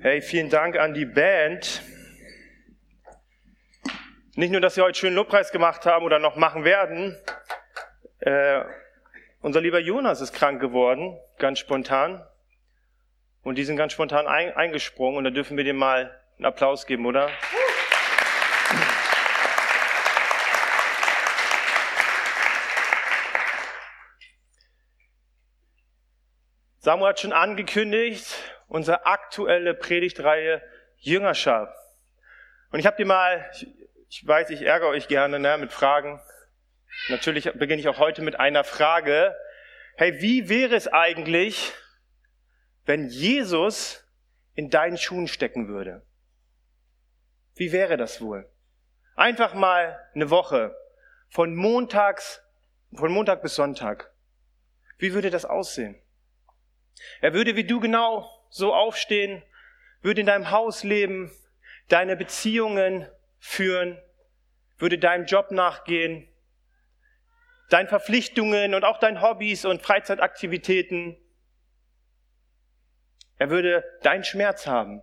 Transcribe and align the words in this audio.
Hey, 0.00 0.22
vielen 0.22 0.48
Dank 0.48 0.78
an 0.78 0.94
die 0.94 1.06
Band. 1.06 1.82
Nicht 4.36 4.52
nur, 4.52 4.60
dass 4.60 4.76
sie 4.76 4.80
heute 4.80 4.96
schönen 4.96 5.16
Lobpreis 5.16 5.50
gemacht 5.50 5.86
haben 5.86 6.04
oder 6.04 6.20
noch 6.20 6.36
machen 6.36 6.62
werden. 6.62 7.20
Äh, 8.20 8.62
unser 9.40 9.60
lieber 9.60 9.80
Jonas 9.80 10.20
ist 10.20 10.32
krank 10.32 10.60
geworden, 10.60 11.18
ganz 11.38 11.58
spontan. 11.58 12.24
Und 13.42 13.58
die 13.58 13.64
sind 13.64 13.76
ganz 13.76 13.92
spontan 13.92 14.28
ein, 14.28 14.52
eingesprungen 14.54 15.18
und 15.18 15.24
da 15.24 15.30
dürfen 15.30 15.56
wir 15.56 15.64
dem 15.64 15.78
mal 15.78 16.16
einen 16.36 16.46
Applaus 16.46 16.86
geben, 16.86 17.04
oder? 17.04 17.28
Samuel 26.88 27.10
hat 27.10 27.20
schon 27.20 27.34
angekündigt, 27.34 28.24
unsere 28.66 29.04
aktuelle 29.04 29.74
Predigtreihe 29.74 30.62
Jüngerschaft. 30.96 31.76
Und 32.70 32.78
ich 32.78 32.86
habe 32.86 32.96
dir 32.96 33.04
mal, 33.04 33.46
ich, 33.52 33.68
ich, 34.08 34.26
weiß, 34.26 34.48
ich 34.48 34.62
ärgere 34.62 34.88
euch 34.88 35.06
gerne 35.06 35.38
ne, 35.38 35.58
mit 35.58 35.70
Fragen. 35.70 36.18
Natürlich 37.10 37.44
beginne 37.52 37.78
ich 37.78 37.88
auch 37.88 37.98
heute 37.98 38.22
mit 38.22 38.40
einer 38.40 38.64
Frage. 38.64 39.36
Hey, 39.96 40.22
wie 40.22 40.48
wäre 40.48 40.74
es 40.74 40.88
eigentlich, 40.88 41.74
wenn 42.86 43.08
Jesus 43.08 44.02
in 44.54 44.70
deinen 44.70 44.96
Schuhen 44.96 45.28
stecken 45.28 45.68
würde? 45.68 46.06
Wie 47.54 47.70
wäre 47.70 47.98
das 47.98 48.22
wohl? 48.22 48.50
Einfach 49.14 49.52
mal 49.52 50.08
eine 50.14 50.30
Woche 50.30 50.74
von 51.28 51.54
montags, 51.54 52.42
von 52.94 53.12
Montag 53.12 53.42
bis 53.42 53.56
Sonntag. 53.56 54.10
Wie 54.96 55.12
würde 55.12 55.28
das 55.28 55.44
aussehen? 55.44 56.00
Er 57.20 57.34
würde 57.34 57.56
wie 57.56 57.64
du 57.64 57.80
genau 57.80 58.30
so 58.50 58.74
aufstehen, 58.74 59.42
würde 60.02 60.20
in 60.20 60.26
deinem 60.26 60.50
Haus 60.50 60.84
leben, 60.84 61.30
deine 61.88 62.16
Beziehungen 62.16 63.08
führen, 63.38 63.98
würde 64.78 64.98
deinem 64.98 65.26
Job 65.26 65.50
nachgehen, 65.50 66.28
deinen 67.70 67.88
Verpflichtungen 67.88 68.74
und 68.74 68.84
auch 68.84 68.98
deinen 68.98 69.20
Hobbys 69.20 69.64
und 69.64 69.82
Freizeitaktivitäten. 69.82 71.16
Er 73.38 73.50
würde 73.50 73.84
deinen 74.02 74.24
Schmerz 74.24 74.66
haben. 74.66 75.02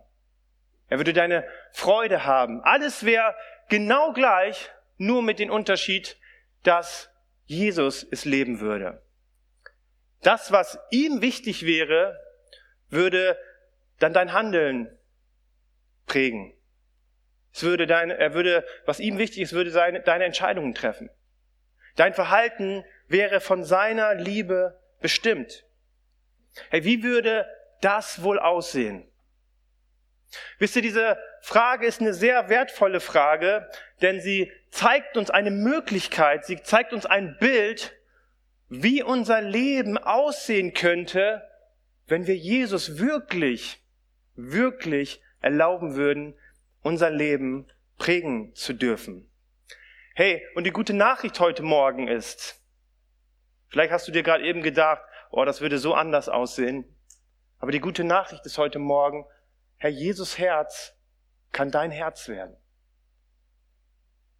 Er 0.88 0.98
würde 0.98 1.12
deine 1.12 1.46
Freude 1.72 2.24
haben. 2.24 2.62
Alles 2.62 3.04
wäre 3.04 3.34
genau 3.68 4.12
gleich, 4.12 4.70
nur 4.98 5.22
mit 5.22 5.38
dem 5.38 5.50
Unterschied, 5.50 6.16
dass 6.62 7.10
Jesus 7.46 8.06
es 8.10 8.24
leben 8.24 8.60
würde. 8.60 9.02
Das, 10.26 10.50
was 10.50 10.76
ihm 10.90 11.22
wichtig 11.22 11.64
wäre, 11.66 12.20
würde 12.88 13.38
dann 14.00 14.12
dein 14.12 14.32
Handeln 14.32 14.98
prägen. 16.06 16.52
Es 17.54 17.62
würde 17.62 17.86
dein, 17.86 18.10
er 18.10 18.34
würde, 18.34 18.66
was 18.86 18.98
ihm 18.98 19.18
wichtig 19.18 19.42
ist, 19.42 19.52
würde 19.52 19.70
seine, 19.70 20.00
deine 20.00 20.24
Entscheidungen 20.24 20.74
treffen. 20.74 21.10
Dein 21.94 22.12
Verhalten 22.12 22.84
wäre 23.06 23.40
von 23.40 23.62
seiner 23.62 24.16
Liebe 24.16 24.82
bestimmt. 25.00 25.64
Hey, 26.70 26.82
wie 26.82 27.04
würde 27.04 27.46
das 27.80 28.24
wohl 28.24 28.40
aussehen? 28.40 29.08
Wisst 30.58 30.74
ihr, 30.74 30.82
diese 30.82 31.18
Frage 31.40 31.86
ist 31.86 32.00
eine 32.00 32.14
sehr 32.14 32.48
wertvolle 32.48 32.98
Frage, 32.98 33.70
denn 34.02 34.20
sie 34.20 34.50
zeigt 34.72 35.16
uns 35.16 35.30
eine 35.30 35.52
Möglichkeit, 35.52 36.44
sie 36.44 36.60
zeigt 36.60 36.92
uns 36.92 37.06
ein 37.06 37.36
Bild, 37.38 37.95
wie 38.68 39.02
unser 39.02 39.40
Leben 39.40 39.96
aussehen 39.98 40.74
könnte, 40.74 41.42
wenn 42.06 42.26
wir 42.26 42.36
Jesus 42.36 42.98
wirklich, 42.98 43.82
wirklich 44.34 45.22
erlauben 45.40 45.94
würden, 45.94 46.34
unser 46.82 47.10
Leben 47.10 47.66
prägen 47.98 48.54
zu 48.54 48.72
dürfen. 48.72 49.30
Hey, 50.14 50.44
und 50.54 50.64
die 50.64 50.72
gute 50.72 50.94
Nachricht 50.94 51.38
heute 51.40 51.62
Morgen 51.62 52.08
ist, 52.08 52.60
vielleicht 53.68 53.92
hast 53.92 54.08
du 54.08 54.12
dir 54.12 54.22
gerade 54.22 54.44
eben 54.44 54.62
gedacht, 54.62 55.02
oh, 55.30 55.44
das 55.44 55.60
würde 55.60 55.78
so 55.78 55.94
anders 55.94 56.28
aussehen. 56.28 56.84
Aber 57.58 57.72
die 57.72 57.80
gute 57.80 58.04
Nachricht 58.04 58.44
ist 58.46 58.58
heute 58.58 58.78
Morgen, 58.78 59.26
Herr, 59.76 59.90
Jesus 59.90 60.38
Herz 60.38 60.94
kann 61.52 61.70
dein 61.70 61.90
Herz 61.90 62.28
werden. 62.28 62.56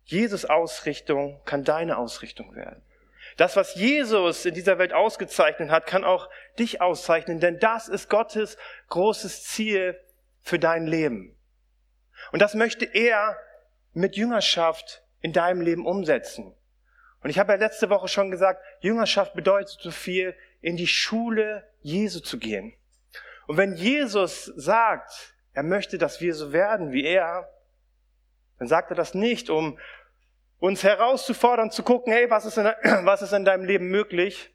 Jesus 0.04 0.44
Ausrichtung 0.44 1.40
kann 1.44 1.64
deine 1.64 1.98
Ausrichtung 1.98 2.54
werden. 2.54 2.82
Das, 3.36 3.56
was 3.56 3.74
Jesus 3.74 4.46
in 4.46 4.54
dieser 4.54 4.78
Welt 4.78 4.92
ausgezeichnet 4.92 5.70
hat, 5.70 5.86
kann 5.86 6.04
auch 6.04 6.30
dich 6.58 6.80
auszeichnen, 6.80 7.38
denn 7.38 7.58
das 7.58 7.88
ist 7.88 8.08
Gottes 8.08 8.56
großes 8.88 9.44
Ziel 9.44 10.00
für 10.40 10.58
dein 10.58 10.86
Leben. 10.86 11.36
Und 12.32 12.40
das 12.40 12.54
möchte 12.54 12.86
er 12.86 13.36
mit 13.92 14.16
Jüngerschaft 14.16 15.02
in 15.20 15.32
deinem 15.32 15.60
Leben 15.60 15.86
umsetzen. 15.86 16.54
Und 17.22 17.30
ich 17.30 17.38
habe 17.38 17.52
ja 17.52 17.58
letzte 17.58 17.90
Woche 17.90 18.08
schon 18.08 18.30
gesagt, 18.30 18.62
Jüngerschaft 18.80 19.34
bedeutet 19.34 19.78
so 19.80 19.90
viel, 19.90 20.34
in 20.60 20.76
die 20.76 20.86
Schule 20.86 21.68
Jesu 21.82 22.20
zu 22.20 22.38
gehen. 22.38 22.74
Und 23.46 23.56
wenn 23.56 23.74
Jesus 23.74 24.46
sagt, 24.56 25.34
er 25.52 25.62
möchte, 25.62 25.98
dass 25.98 26.20
wir 26.20 26.34
so 26.34 26.52
werden 26.52 26.92
wie 26.92 27.04
er, 27.04 27.50
dann 28.58 28.68
sagt 28.68 28.90
er 28.90 28.96
das 28.96 29.14
nicht, 29.14 29.50
um 29.50 29.78
uns 30.58 30.82
herauszufordern, 30.82 31.70
zu 31.70 31.82
gucken, 31.82 32.12
hey, 32.12 32.30
was 32.30 32.46
ist 32.46 32.58
in, 32.58 32.64
was 33.04 33.22
ist 33.22 33.32
in 33.32 33.44
deinem 33.44 33.64
Leben 33.64 33.88
möglich? 33.88 34.54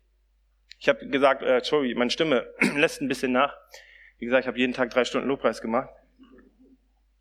Ich 0.79 0.89
habe 0.89 1.07
gesagt, 1.07 1.43
äh, 1.43 1.61
sorry, 1.63 1.93
meine 1.95 2.09
Stimme 2.09 2.51
lässt 2.75 3.01
ein 3.01 3.07
bisschen 3.07 3.31
nach. 3.31 3.55
Wie 4.17 4.25
gesagt, 4.25 4.41
ich 4.41 4.47
habe 4.47 4.57
jeden 4.57 4.73
Tag 4.73 4.89
drei 4.89 5.05
Stunden 5.05 5.27
Lobpreis 5.27 5.61
gemacht. 5.61 5.89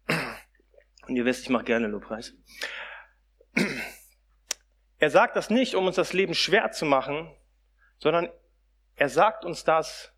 Und 1.06 1.16
ihr 1.16 1.24
wisst, 1.24 1.42
ich 1.42 1.50
mache 1.50 1.64
gerne 1.64 1.86
Lobpreis. 1.86 2.34
Er 4.98 5.10
sagt 5.10 5.34
das 5.36 5.50
nicht, 5.50 5.74
um 5.74 5.86
uns 5.86 5.96
das 5.96 6.12
Leben 6.12 6.34
schwer 6.34 6.70
zu 6.72 6.84
machen, 6.84 7.34
sondern 7.98 8.28
er 8.96 9.08
sagt 9.08 9.44
uns 9.44 9.64
das, 9.64 10.12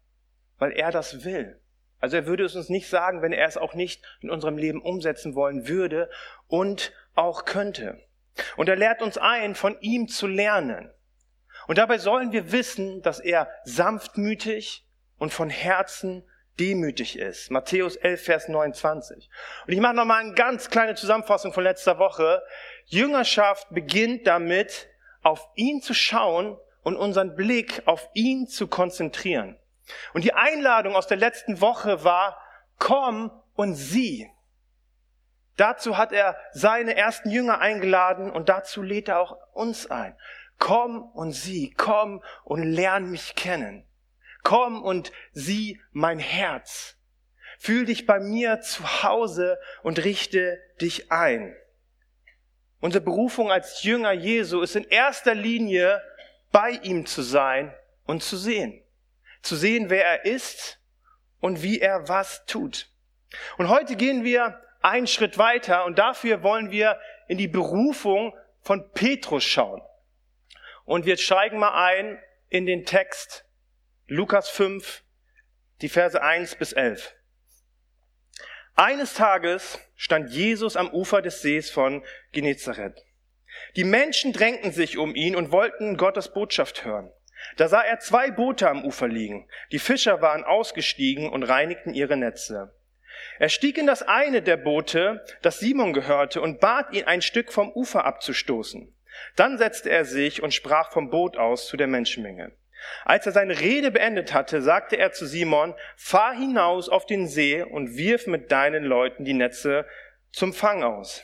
weil 0.59 0.73
er 0.73 0.91
das 0.91 1.25
will. 1.25 1.61
Also 2.01 2.17
er 2.17 2.27
würde 2.27 2.45
es 2.45 2.57
uns 2.57 2.69
nicht 2.69 2.89
sagen, 2.89 3.23
wenn 3.23 3.33
er 3.33 3.47
es 3.47 3.57
auch 3.57 3.75
nicht 3.75 4.05
in 4.21 4.31
unserem 4.31 4.59
Leben 4.59 4.83
umsetzen 4.83 5.37
wollen 5.37 5.69
würde 5.69 6.11
und 6.49 6.93
auch 7.15 7.45
könnte. 7.45 8.03
Und 8.57 8.69
er 8.69 8.77
lehrt 8.77 9.03
uns 9.03 9.19
ein, 9.19 9.55
von 9.55 9.77
ihm 9.81 10.09
zu 10.09 10.27
lernen. 10.27 10.91
Und 11.67 11.79
dabei 11.79 11.99
sollen 11.99 12.33
wir 12.33 12.53
wissen, 12.53 13.03
dass 13.03 13.21
er 13.21 13.49
sanftmütig 13.65 14.87
und 15.19 15.33
von 15.33 15.51
Herzen 15.51 16.25
demütig 16.59 17.19
ist. 17.19 17.51
Matthäus 17.51 17.97
11, 17.97 18.25
Vers 18.25 18.49
29. 18.49 19.31
Und 19.67 19.73
ich 19.73 19.81
mache 19.81 19.95
nochmal 19.95 20.21
eine 20.21 20.35
ganz 20.35 20.71
kleine 20.71 20.95
Zusammenfassung 20.95 21.53
von 21.53 21.65
letzter 21.65 21.99
Woche. 21.99 22.43
Jüngerschaft 22.87 23.69
beginnt 23.71 24.27
damit, 24.27 24.89
auf 25.23 25.49
ihn 25.55 25.81
zu 25.81 25.95
schauen 25.95 26.59
und 26.83 26.97
unseren 26.97 27.37
Blick 27.37 27.83
auf 27.87 28.09
ihn 28.13 28.49
zu 28.49 28.67
konzentrieren. 28.67 29.57
Und 30.15 30.25
die 30.25 30.35
Einladung 30.35 30.95
aus 30.95 31.07
der 31.07 31.17
letzten 31.17 31.61
Woche 31.61 32.05
war, 32.05 32.39
komm 32.79 33.31
und 33.55 33.75
sieh. 33.75 34.29
Dazu 35.63 35.97
hat 35.97 36.11
er 36.11 36.37
seine 36.51 36.97
ersten 36.97 37.31
Jünger 37.31 37.61
eingeladen 37.61 38.33
und 38.33 38.49
dazu 38.49 38.83
lädt 38.83 39.07
er 39.07 39.21
auch 39.21 39.37
uns 39.53 39.89
ein. 39.89 40.17
Komm 40.59 41.01
und 41.01 41.31
sieh, 41.31 41.73
komm 41.77 42.21
und 42.43 42.65
lern 42.65 43.09
mich 43.13 43.37
kennen. 43.37 43.87
Komm 44.43 44.83
und 44.83 45.13
sieh 45.31 45.81
mein 45.93 46.19
Herz. 46.19 46.97
Fühl 47.61 47.85
dich 47.85 48.07
bei 48.07 48.19
mir 48.19 48.61
zu 48.61 49.05
Hause 49.05 49.57
und 49.85 50.03
richte 50.03 50.61
dich 50.81 51.13
ein. 51.13 51.55
Unsere 52.81 53.05
Berufung 53.05 53.53
als 53.53 53.85
Jünger 53.85 54.11
Jesu 54.11 54.63
ist 54.63 54.75
in 54.75 54.83
erster 54.83 55.37
Linie 55.37 56.03
bei 56.51 56.71
ihm 56.71 57.07
zu 57.07 57.23
sein 57.23 57.73
und 58.05 58.25
zu 58.25 58.37
sehen. 58.37 58.83
Zu 59.43 59.55
sehen, 59.55 59.91
wer 59.91 60.05
er 60.05 60.25
ist 60.25 60.81
und 61.39 61.63
wie 61.63 61.79
er 61.79 62.09
was 62.09 62.47
tut. 62.47 62.91
Und 63.59 63.69
heute 63.69 63.95
gehen 63.95 64.25
wir 64.25 64.61
einen 64.83 65.07
Schritt 65.07 65.39
weiter 65.39 65.85
und 65.85 65.99
dafür 65.99 66.43
wollen 66.43 66.71
wir 66.71 66.99
in 67.29 67.39
die 67.39 67.49
Berufung 67.49 68.35
von 68.61 68.91
Petrus 68.93 69.45
schauen. 69.45 69.81
Und 70.85 71.07
wir 71.07 71.17
steigen 71.17 71.59
mal 71.59 71.75
ein 71.75 72.21
in 72.49 72.67
den 72.67 72.85
Text 72.85 73.45
Lukas 74.07 74.49
5, 74.51 75.03
die 75.81 75.89
Verse 75.89 76.21
1 76.21 76.57
bis 76.57 76.73
11. 76.73 77.15
Eines 78.75 79.15
Tages 79.15 79.79
stand 79.97 80.31
Jesus 80.31 80.77
am 80.77 80.91
Ufer 80.91 81.23
des 81.23 81.43
Sees 81.43 81.71
von 81.71 82.05
Genezareth. 82.33 83.05
Die 83.77 83.85
Menschen 83.85 84.33
drängten 84.33 84.73
sich 84.73 84.99
um 84.99 85.15
ihn 85.15 85.37
und 85.37 85.53
wollten 85.53 85.97
Gottes 85.97 86.33
Botschaft 86.33 86.85
hören. 86.85 87.11
Da 87.57 87.69
sah 87.69 87.83
er 87.83 87.99
zwei 87.99 88.31
Boote 88.31 88.69
am 88.69 88.85
Ufer 88.85 89.09
liegen. 89.09 89.49
Die 89.73 89.79
Fischer 89.79 90.23
waren 90.23 90.45
ausgestiegen 90.45 91.31
und 91.31 91.43
reinigten 91.43 91.95
ihre 91.95 92.17
Netze. 92.17 92.75
Er 93.39 93.49
stieg 93.49 93.79
in 93.79 93.87
das 93.87 94.03
eine 94.03 94.43
der 94.43 94.57
Boote, 94.57 95.25
das 95.43 95.59
Simon 95.59 95.93
gehörte, 95.93 96.41
und 96.41 96.61
bat 96.61 96.93
ihn, 96.93 97.05
ein 97.05 97.23
Stück 97.23 97.53
vom 97.53 97.71
Ufer 97.73 98.05
abzustoßen. 98.05 98.95
Dann 99.37 99.59
setzte 99.59 99.91
er 99.91 100.05
sich 100.05 100.43
und 100.43 100.55
sprach 100.55 100.93
vom 100.93 101.11
Boot 101.11 101.37
aus 101.37 101.67
zu 101.67 101.77
der 101.77 101.87
Menschenmenge. 101.87 102.53
Als 103.05 103.27
er 103.27 103.33
seine 103.33 103.61
Rede 103.61 103.91
beendet 103.91 104.35
hatte, 104.35 104.61
sagte 104.61 104.97
er 104.97 105.13
zu 105.13 105.27
Simon, 105.27 105.75
fahr 105.97 106.35
hinaus 106.35 106.89
auf 106.89 107.07
den 107.07 107.29
See 107.29 107.63
und 107.63 107.97
wirf 107.97 108.27
mit 108.27 108.51
deinen 108.51 108.85
Leuten 108.85 109.25
die 109.25 109.35
Netze 109.35 109.87
zum 110.33 110.53
Fang 110.53 110.83
aus. 110.83 111.23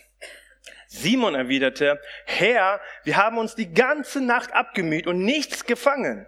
Simon 0.86 1.34
erwiderte, 1.34 2.00
Herr, 2.24 2.80
wir 3.04 3.16
haben 3.16 3.38
uns 3.38 3.54
die 3.54 3.72
ganze 3.72 4.20
Nacht 4.20 4.52
abgemüht 4.54 5.06
und 5.06 5.24
nichts 5.24 5.66
gefangen. 5.66 6.26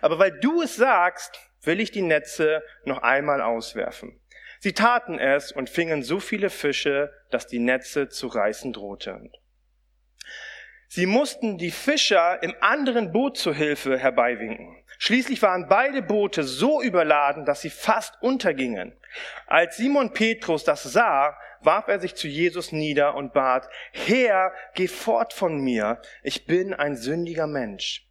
Aber 0.00 0.18
weil 0.18 0.40
du 0.40 0.62
es 0.62 0.76
sagst, 0.76 1.38
will 1.62 1.80
ich 1.80 1.90
die 1.90 2.02
Netze 2.02 2.62
noch 2.84 3.02
einmal 3.02 3.40
auswerfen. 3.40 4.18
Sie 4.62 4.74
taten 4.74 5.18
es 5.18 5.50
und 5.50 5.68
fingen 5.68 6.04
so 6.04 6.20
viele 6.20 6.48
Fische, 6.48 7.12
dass 7.32 7.48
die 7.48 7.58
Netze 7.58 8.08
zu 8.08 8.28
reißen 8.28 8.72
drohten. 8.72 9.32
Sie 10.86 11.06
mussten 11.06 11.58
die 11.58 11.72
Fischer 11.72 12.40
im 12.44 12.54
anderen 12.60 13.10
Boot 13.10 13.36
zur 13.36 13.54
Hilfe 13.54 13.98
herbeiwinken. 13.98 14.84
Schließlich 14.98 15.42
waren 15.42 15.66
beide 15.68 16.00
Boote 16.00 16.44
so 16.44 16.80
überladen, 16.80 17.44
dass 17.44 17.62
sie 17.62 17.70
fast 17.70 18.22
untergingen. 18.22 18.96
Als 19.48 19.78
Simon 19.78 20.12
Petrus 20.12 20.62
das 20.62 20.84
sah, 20.84 21.36
warf 21.62 21.88
er 21.88 21.98
sich 21.98 22.14
zu 22.14 22.28
Jesus 22.28 22.70
nieder 22.70 23.16
und 23.16 23.32
bat, 23.32 23.68
Herr, 23.90 24.52
geh 24.76 24.86
fort 24.86 25.32
von 25.32 25.58
mir, 25.58 26.00
ich 26.22 26.46
bin 26.46 26.72
ein 26.72 26.94
sündiger 26.94 27.48
Mensch. 27.48 28.06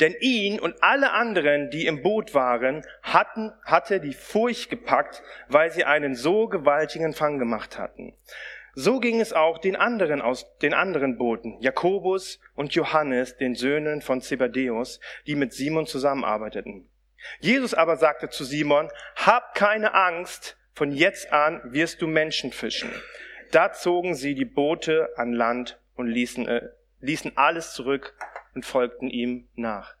Denn 0.00 0.14
ihn 0.20 0.60
und 0.60 0.82
alle 0.82 1.12
anderen, 1.12 1.70
die 1.70 1.86
im 1.86 2.02
Boot 2.02 2.34
waren, 2.34 2.84
hatten, 3.02 3.52
hatte 3.64 4.00
die 4.00 4.14
Furcht 4.14 4.70
gepackt, 4.70 5.22
weil 5.48 5.70
sie 5.70 5.84
einen 5.84 6.14
so 6.14 6.48
gewaltigen 6.48 7.12
Fang 7.12 7.38
gemacht 7.38 7.78
hatten. 7.78 8.14
So 8.74 9.00
ging 9.00 9.20
es 9.20 9.32
auch 9.32 9.58
den 9.58 9.74
anderen 9.74 10.22
aus 10.22 10.56
den 10.58 10.72
anderen 10.72 11.18
Booten, 11.18 11.60
Jakobus 11.60 12.38
und 12.54 12.74
Johannes, 12.74 13.36
den 13.36 13.56
Söhnen 13.56 14.02
von 14.02 14.20
Zebedäus, 14.20 15.00
die 15.26 15.34
mit 15.34 15.52
Simon 15.52 15.86
zusammenarbeiteten. 15.86 16.88
Jesus 17.40 17.74
aber 17.74 17.96
sagte 17.96 18.28
zu 18.28 18.44
Simon, 18.44 18.88
hab 19.16 19.54
keine 19.54 19.94
Angst, 19.94 20.56
von 20.74 20.92
jetzt 20.92 21.32
an 21.32 21.60
wirst 21.64 22.00
du 22.02 22.06
Menschen 22.06 22.52
fischen. 22.52 22.90
Da 23.50 23.72
zogen 23.72 24.14
sie 24.14 24.36
die 24.36 24.44
Boote 24.44 25.08
an 25.16 25.32
Land 25.32 25.80
und 25.96 26.06
ließen, 26.06 26.46
äh, 26.46 26.68
ließen 27.00 27.32
alles 27.36 27.72
zurück 27.72 28.14
und 28.58 28.66
folgten 28.66 29.08
ihm 29.08 29.48
nach. 29.54 29.94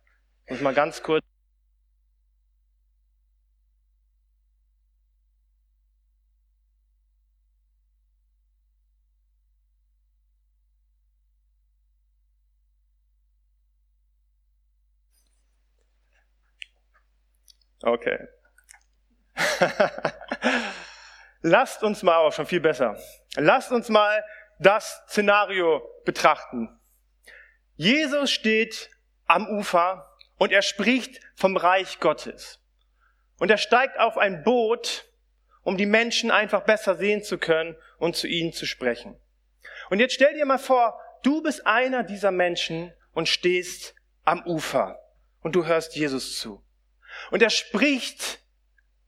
Ich 0.46 0.60
mal 0.60 0.74
ganz 0.74 1.00
kurz 1.00 1.24
Okay. 17.80 18.26
Lasst 21.42 21.84
uns 21.84 22.02
mal, 22.02 22.16
auch 22.16 22.32
schon 22.32 22.44
viel 22.44 22.58
besser. 22.60 22.98
Lasst 23.36 23.70
uns 23.70 23.88
mal 23.88 24.24
das 24.58 25.04
Szenario 25.06 25.80
betrachten. 26.04 26.77
Jesus 27.78 28.32
steht 28.32 28.90
am 29.28 29.46
Ufer 29.46 30.12
und 30.36 30.50
er 30.50 30.62
spricht 30.62 31.20
vom 31.36 31.56
Reich 31.56 32.00
Gottes. 32.00 32.58
Und 33.38 33.52
er 33.52 33.56
steigt 33.56 34.00
auf 34.00 34.18
ein 34.18 34.42
Boot, 34.42 35.08
um 35.62 35.76
die 35.76 35.86
Menschen 35.86 36.32
einfach 36.32 36.64
besser 36.64 36.96
sehen 36.96 37.22
zu 37.22 37.38
können 37.38 37.76
und 37.98 38.16
zu 38.16 38.26
ihnen 38.26 38.52
zu 38.52 38.66
sprechen. 38.66 39.16
Und 39.90 40.00
jetzt 40.00 40.14
stell 40.14 40.34
dir 40.34 40.44
mal 40.44 40.58
vor, 40.58 41.00
du 41.22 41.40
bist 41.40 41.68
einer 41.68 42.02
dieser 42.02 42.32
Menschen 42.32 42.92
und 43.12 43.28
stehst 43.28 43.94
am 44.24 44.44
Ufer 44.44 44.98
und 45.42 45.54
du 45.54 45.64
hörst 45.64 45.94
Jesus 45.94 46.36
zu. 46.36 46.64
Und 47.30 47.44
er 47.44 47.50
spricht 47.50 48.40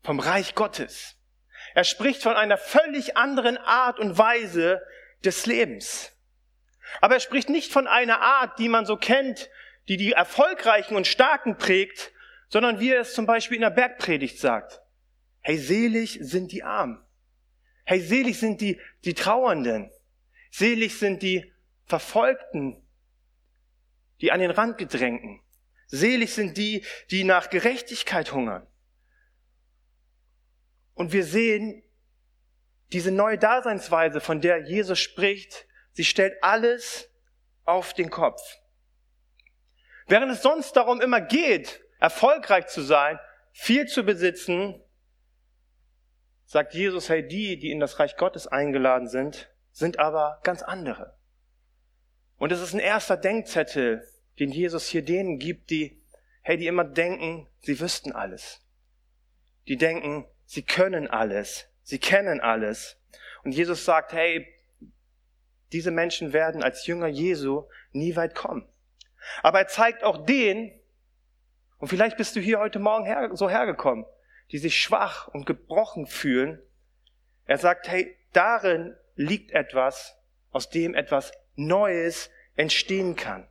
vom 0.04 0.20
Reich 0.20 0.54
Gottes. 0.54 1.16
Er 1.74 1.82
spricht 1.82 2.22
von 2.22 2.36
einer 2.36 2.56
völlig 2.56 3.16
anderen 3.16 3.58
Art 3.58 3.98
und 3.98 4.16
Weise 4.16 4.80
des 5.24 5.46
Lebens. 5.46 6.12
Aber 7.00 7.14
er 7.14 7.20
spricht 7.20 7.48
nicht 7.48 7.72
von 7.72 7.86
einer 7.86 8.20
Art, 8.20 8.58
die 8.58 8.68
man 8.68 8.86
so 8.86 8.96
kennt, 8.96 9.50
die 9.88 9.96
die 9.96 10.12
Erfolgreichen 10.12 10.96
und 10.96 11.06
Starken 11.06 11.56
prägt, 11.56 12.12
sondern 12.48 12.80
wie 12.80 12.92
er 12.92 13.00
es 13.00 13.14
zum 13.14 13.26
Beispiel 13.26 13.56
in 13.56 13.62
der 13.62 13.70
Bergpredigt 13.70 14.38
sagt. 14.38 14.80
Hey, 15.40 15.56
selig 15.56 16.18
sind 16.20 16.52
die 16.52 16.62
Armen. 16.62 17.02
Hey, 17.84 18.00
selig 18.00 18.38
sind 18.38 18.60
die, 18.60 18.80
die 19.04 19.14
Trauernden. 19.14 19.90
Selig 20.50 20.98
sind 20.98 21.22
die 21.22 21.52
Verfolgten, 21.86 22.86
die 24.20 24.32
an 24.32 24.40
den 24.40 24.50
Rand 24.50 24.78
gedrängten. 24.78 25.40
Selig 25.86 26.34
sind 26.34 26.56
die, 26.56 26.84
die 27.10 27.24
nach 27.24 27.50
Gerechtigkeit 27.50 28.32
hungern. 28.32 28.66
Und 30.94 31.12
wir 31.12 31.24
sehen 31.24 31.82
diese 32.92 33.10
neue 33.10 33.38
Daseinsweise, 33.38 34.20
von 34.20 34.40
der 34.40 34.68
Jesus 34.68 34.98
spricht, 34.98 35.66
sie 35.92 36.04
stellt 36.04 36.42
alles 36.42 37.10
auf 37.64 37.94
den 37.94 38.10
Kopf. 38.10 38.40
Während 40.06 40.32
es 40.32 40.42
sonst 40.42 40.72
darum 40.72 41.00
immer 41.00 41.20
geht, 41.20 41.84
erfolgreich 41.98 42.66
zu 42.66 42.82
sein, 42.82 43.18
viel 43.52 43.86
zu 43.86 44.02
besitzen, 44.02 44.82
sagt 46.44 46.74
Jesus, 46.74 47.08
hey, 47.08 47.26
die, 47.26 47.58
die 47.58 47.70
in 47.70 47.78
das 47.78 48.00
Reich 48.00 48.16
Gottes 48.16 48.46
eingeladen 48.46 49.08
sind, 49.08 49.50
sind 49.70 49.98
aber 49.98 50.40
ganz 50.42 50.62
andere. 50.62 51.16
Und 52.38 52.50
es 52.50 52.60
ist 52.60 52.74
ein 52.74 52.80
erster 52.80 53.16
Denkzettel, 53.16 54.02
den 54.38 54.50
Jesus 54.50 54.88
hier 54.88 55.04
denen 55.04 55.38
gibt, 55.38 55.70
die, 55.70 56.02
hey, 56.42 56.56
die 56.56 56.66
immer 56.66 56.84
denken, 56.84 57.46
sie 57.60 57.78
wüssten 57.78 58.12
alles. 58.12 58.62
Die 59.68 59.76
denken, 59.76 60.26
sie 60.44 60.62
können 60.62 61.06
alles. 61.06 61.68
Sie 61.82 61.98
kennen 61.98 62.40
alles. 62.40 62.98
Und 63.44 63.52
Jesus 63.52 63.84
sagt, 63.84 64.12
hey, 64.12 64.46
diese 65.72 65.90
Menschen 65.90 66.32
werden 66.32 66.62
als 66.62 66.86
Jünger 66.86 67.06
Jesu 67.06 67.64
nie 67.92 68.16
weit 68.16 68.34
kommen. 68.34 68.68
Aber 69.42 69.60
er 69.60 69.68
zeigt 69.68 70.02
auch 70.04 70.24
den, 70.24 70.72
und 71.78 71.88
vielleicht 71.88 72.16
bist 72.16 72.36
du 72.36 72.40
hier 72.40 72.58
heute 72.58 72.78
Morgen 72.78 73.04
her, 73.04 73.30
so 73.32 73.48
hergekommen, 73.48 74.04
die 74.50 74.58
sich 74.58 74.78
schwach 74.78 75.28
und 75.28 75.46
gebrochen 75.46 76.06
fühlen. 76.06 76.60
Er 77.46 77.58
sagt, 77.58 77.88
hey, 77.88 78.16
darin 78.32 78.96
liegt 79.14 79.52
etwas, 79.52 80.16
aus 80.50 80.70
dem 80.70 80.94
etwas 80.94 81.32
Neues 81.54 82.30
entstehen 82.56 83.16
kann. 83.16 83.48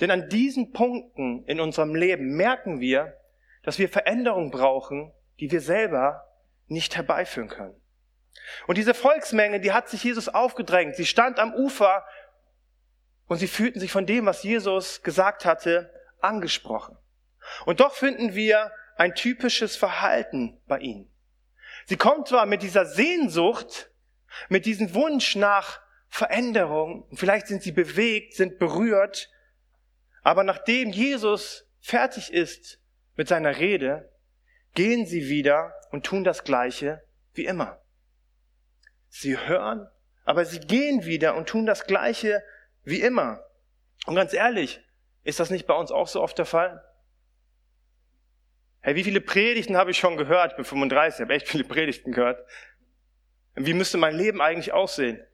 Denn 0.00 0.10
an 0.10 0.28
diesen 0.28 0.72
Punkten 0.72 1.44
in 1.44 1.60
unserem 1.60 1.94
Leben 1.94 2.36
merken 2.36 2.80
wir, 2.80 3.16
dass 3.62 3.78
wir 3.78 3.88
Veränderung 3.88 4.50
brauchen, 4.50 5.12
die 5.40 5.50
wir 5.50 5.60
selber 5.60 6.24
nicht 6.66 6.96
herbeiführen 6.96 7.48
können. 7.48 7.80
Und 8.66 8.78
diese 8.78 8.94
Volksmenge, 8.94 9.60
die 9.60 9.72
hat 9.72 9.88
sich 9.88 10.04
Jesus 10.04 10.28
aufgedrängt. 10.28 10.96
Sie 10.96 11.06
stand 11.06 11.38
am 11.38 11.54
Ufer 11.54 12.04
und 13.26 13.38
sie 13.38 13.48
fühlten 13.48 13.80
sich 13.80 13.92
von 13.92 14.06
dem, 14.06 14.26
was 14.26 14.42
Jesus 14.42 15.02
gesagt 15.02 15.44
hatte, 15.44 15.92
angesprochen. 16.20 16.96
Und 17.64 17.80
doch 17.80 17.94
finden 17.94 18.34
wir 18.34 18.72
ein 18.96 19.14
typisches 19.14 19.76
Verhalten 19.76 20.60
bei 20.66 20.78
ihnen. 20.78 21.10
Sie 21.86 21.96
kommt 21.96 22.28
zwar 22.28 22.46
mit 22.46 22.62
dieser 22.62 22.86
Sehnsucht, 22.86 23.90
mit 24.48 24.66
diesem 24.66 24.94
Wunsch 24.94 25.36
nach 25.36 25.80
Veränderung, 26.08 27.06
vielleicht 27.14 27.46
sind 27.46 27.62
sie 27.62 27.72
bewegt, 27.72 28.34
sind 28.34 28.58
berührt, 28.58 29.30
aber 30.22 30.44
nachdem 30.44 30.90
Jesus 30.90 31.68
fertig 31.80 32.32
ist 32.32 32.80
mit 33.16 33.28
seiner 33.28 33.58
Rede, 33.58 34.12
gehen 34.74 35.06
sie 35.06 35.28
wieder 35.28 35.72
und 35.90 36.04
tun 36.04 36.24
das 36.24 36.44
Gleiche 36.44 37.02
wie 37.34 37.44
immer. 37.44 37.80
Sie 39.18 39.38
hören, 39.38 39.88
aber 40.24 40.44
sie 40.44 40.60
gehen 40.60 41.06
wieder 41.06 41.36
und 41.36 41.48
tun 41.48 41.64
das 41.64 41.86
Gleiche 41.86 42.42
wie 42.84 43.00
immer. 43.00 43.42
Und 44.04 44.14
ganz 44.14 44.34
ehrlich, 44.34 44.80
ist 45.24 45.40
das 45.40 45.48
nicht 45.48 45.66
bei 45.66 45.74
uns 45.74 45.90
auch 45.90 46.06
so 46.06 46.20
oft 46.20 46.36
der 46.36 46.44
Fall? 46.44 46.84
Hey, 48.80 48.94
wie 48.94 49.04
viele 49.04 49.22
Predigten 49.22 49.78
habe 49.78 49.90
ich 49.90 49.98
schon 49.98 50.18
gehört? 50.18 50.52
Ich 50.52 50.56
bin 50.56 50.66
35, 50.66 51.22
habe 51.22 51.32
echt 51.32 51.48
viele 51.48 51.64
Predigten 51.64 52.12
gehört. 52.12 52.46
Wie 53.54 53.72
müsste 53.72 53.96
mein 53.96 54.14
Leben 54.14 54.42
eigentlich 54.42 54.72
aussehen, 54.72 55.24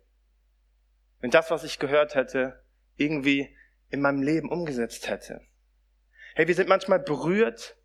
wenn 1.19 1.33
das, 1.33 1.51
was 1.51 1.65
ich 1.65 1.81
gehört 1.81 2.15
hätte, 2.15 2.65
irgendwie 2.97 3.57
in 3.91 4.01
meinem 4.01 4.23
Leben 4.23 4.49
umgesetzt 4.49 5.09
hätte. 5.09 5.41
Hey, 6.37 6.47
wir 6.47 6.55
sind 6.55 6.69
manchmal 6.69 7.01
berührt, 7.01 7.77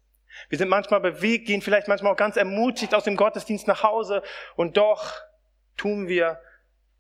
wir 0.49 0.59
sind 0.59 0.69
manchmal 0.69 1.01
bewegt, 1.01 1.47
gehen 1.47 1.63
vielleicht 1.63 1.87
manchmal 1.87 2.13
auch 2.13 2.17
ganz 2.17 2.37
ermutigt 2.37 2.93
aus 2.93 3.03
dem 3.03 3.17
Gottesdienst 3.17 3.67
nach 3.67 3.81
Hause 3.81 4.21
und 4.55 4.77
doch 4.77 5.26
tun 5.77 6.07
wir 6.07 6.41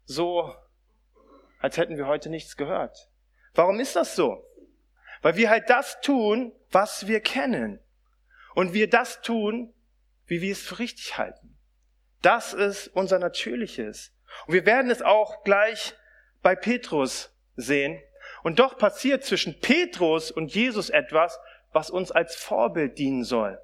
so, 0.05 0.55
als 1.59 1.77
hätten 1.77 1.97
wir 1.97 2.07
heute 2.07 2.29
nichts 2.29 2.55
gehört. 2.55 3.09
Warum 3.53 3.79
ist 3.79 3.95
das 3.95 4.15
so? 4.15 4.45
Weil 5.21 5.35
wir 5.35 5.49
halt 5.49 5.69
das 5.69 5.99
tun, 6.01 6.53
was 6.71 7.07
wir 7.07 7.19
kennen. 7.19 7.79
Und 8.53 8.73
wir 8.73 8.89
das 8.89 9.21
tun, 9.21 9.73
wie 10.25 10.41
wir 10.41 10.51
es 10.51 10.61
für 10.61 10.79
richtig 10.79 11.17
halten. 11.17 11.57
Das 12.21 12.53
ist 12.53 12.87
unser 12.87 13.19
Natürliches. 13.19 14.13
Und 14.45 14.53
wir 14.53 14.65
werden 14.65 14.91
es 14.91 15.01
auch 15.01 15.43
gleich 15.43 15.95
bei 16.41 16.55
Petrus 16.55 17.35
sehen, 17.55 18.01
und 18.43 18.59
doch 18.59 18.77
passiert 18.77 19.23
zwischen 19.23 19.59
Petrus 19.59 20.31
und 20.31 20.53
Jesus 20.53 20.89
etwas, 20.89 21.39
was 21.71 21.89
uns 21.89 22.11
als 22.11 22.35
Vorbild 22.35 22.97
dienen 22.97 23.23
soll. 23.23 23.59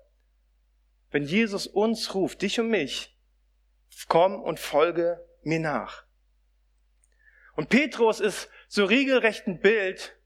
Wenn 1.12 1.24
Jesus 1.24 1.67
uns 1.67 2.13
ruft, 2.15 2.41
dich 2.41 2.60
und 2.60 2.70
mich, 2.70 3.15
komm 4.08 4.42
und 4.42 4.60
folge 4.60 5.24
mir 5.44 5.60
nach. 5.60 6.06
Und 7.56 7.70
Petrus 7.70 8.20
ist 8.20 8.50
so 8.68 8.86
regelrecht 8.86 9.48
ein 9.48 9.60
Bild 9.60 10.18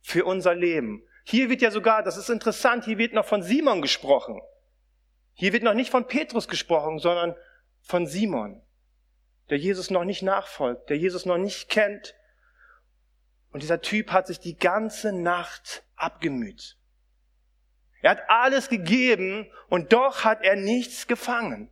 für 0.00 0.24
unser 0.24 0.54
Leben. 0.54 1.06
Hier 1.24 1.50
wird 1.50 1.62
ja 1.62 1.70
sogar, 1.70 2.02
das 2.02 2.16
ist 2.16 2.30
interessant, 2.30 2.84
hier 2.84 2.98
wird 2.98 3.12
noch 3.12 3.26
von 3.26 3.42
Simon 3.42 3.82
gesprochen. 3.82 4.40
Hier 5.34 5.52
wird 5.52 5.62
noch 5.62 5.74
nicht 5.74 5.90
von 5.90 6.06
Petrus 6.06 6.48
gesprochen, 6.48 6.98
sondern 6.98 7.36
von 7.80 8.06
Simon, 8.06 8.62
der 9.50 9.58
Jesus 9.58 9.90
noch 9.90 10.04
nicht 10.04 10.22
nachfolgt, 10.22 10.90
der 10.90 10.98
Jesus 10.98 11.26
noch 11.26 11.38
nicht 11.38 11.68
kennt. 11.68 12.14
Und 13.50 13.62
dieser 13.62 13.80
Typ 13.80 14.10
hat 14.10 14.26
sich 14.26 14.40
die 14.40 14.56
ganze 14.56 15.12
Nacht 15.12 15.84
abgemüht. 15.94 16.78
Er 18.00 18.12
hat 18.12 18.22
alles 18.28 18.68
gegeben 18.68 19.50
und 19.68 19.92
doch 19.92 20.24
hat 20.24 20.42
er 20.42 20.56
nichts 20.56 21.06
gefangen. 21.06 21.70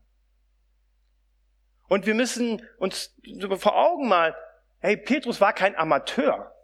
Und 1.91 2.07
wir 2.07 2.15
müssen 2.15 2.65
uns 2.79 3.13
vor 3.59 3.77
Augen 3.77 4.07
mal, 4.07 4.37
hey, 4.79 4.97
Petrus 4.97 5.41
war 5.41 5.53
kein 5.53 5.75
Amateur. 5.75 6.55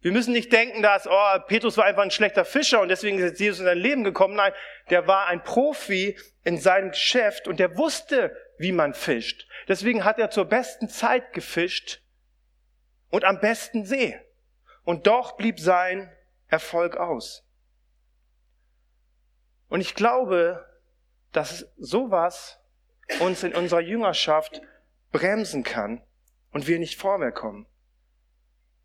Wir 0.00 0.12
müssen 0.12 0.32
nicht 0.32 0.52
denken, 0.52 0.80
dass 0.80 1.08
oh, 1.08 1.38
Petrus 1.48 1.76
war 1.76 1.84
einfach 1.84 2.04
ein 2.04 2.12
schlechter 2.12 2.44
Fischer 2.44 2.80
und 2.80 2.88
deswegen 2.88 3.18
ist 3.18 3.24
jetzt 3.24 3.40
Jesus 3.40 3.58
in 3.58 3.64
sein 3.64 3.78
Leben 3.78 4.04
gekommen. 4.04 4.36
Nein, 4.36 4.52
der 4.90 5.08
war 5.08 5.26
ein 5.26 5.42
Profi 5.42 6.16
in 6.44 6.56
seinem 6.56 6.90
Geschäft 6.90 7.48
und 7.48 7.58
der 7.58 7.76
wusste, 7.76 8.36
wie 8.58 8.70
man 8.70 8.94
fischt. 8.94 9.48
Deswegen 9.66 10.04
hat 10.04 10.20
er 10.20 10.30
zur 10.30 10.44
besten 10.44 10.88
Zeit 10.88 11.32
gefischt 11.32 12.00
und 13.10 13.24
am 13.24 13.40
besten 13.40 13.84
See. 13.84 14.20
Und 14.84 15.08
doch 15.08 15.36
blieb 15.36 15.58
sein 15.58 16.16
Erfolg 16.46 16.96
aus. 16.96 17.44
Und 19.68 19.80
ich 19.80 19.96
glaube, 19.96 20.64
dass 21.32 21.66
sowas 21.76 22.61
uns 23.20 23.42
in 23.42 23.54
unserer 23.54 23.80
Jüngerschaft 23.80 24.62
bremsen 25.10 25.62
kann 25.62 26.02
und 26.50 26.66
wir 26.66 26.78
nicht 26.78 26.98
vorwärts 26.98 27.38
kommen. 27.38 27.66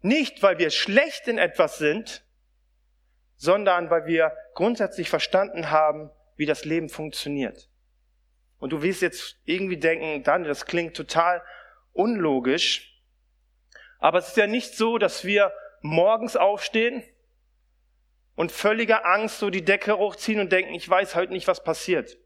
Nicht, 0.01 0.43
weil 0.43 0.57
wir 0.57 0.69
schlecht 0.69 1.27
in 1.27 1.37
etwas 1.37 1.77
sind, 1.77 2.25
sondern 3.35 3.89
weil 3.89 4.05
wir 4.05 4.33
grundsätzlich 4.53 5.09
verstanden 5.09 5.69
haben, 5.69 6.09
wie 6.35 6.45
das 6.45 6.65
Leben 6.65 6.89
funktioniert. 6.89 7.69
Und 8.59 8.71
du 8.71 8.81
wirst 8.81 9.01
jetzt 9.01 9.37
irgendwie 9.45 9.77
denken, 9.77 10.23
dann, 10.23 10.43
das 10.43 10.65
klingt 10.65 10.95
total 10.95 11.43
unlogisch. 11.93 13.01
Aber 13.99 14.19
es 14.19 14.29
ist 14.29 14.37
ja 14.37 14.47
nicht 14.47 14.75
so, 14.75 14.97
dass 14.97 15.25
wir 15.25 15.51
morgens 15.81 16.35
aufstehen 16.35 17.03
und 18.35 18.51
völliger 18.51 19.05
Angst 19.05 19.39
so 19.39 19.49
die 19.49 19.65
Decke 19.65 19.97
hochziehen 19.97 20.39
und 20.39 20.51
denken, 20.51 20.73
ich 20.73 20.87
weiß 20.87 21.15
heute 21.15 21.33
nicht, 21.33 21.47
was 21.47 21.63
passiert. 21.63 22.17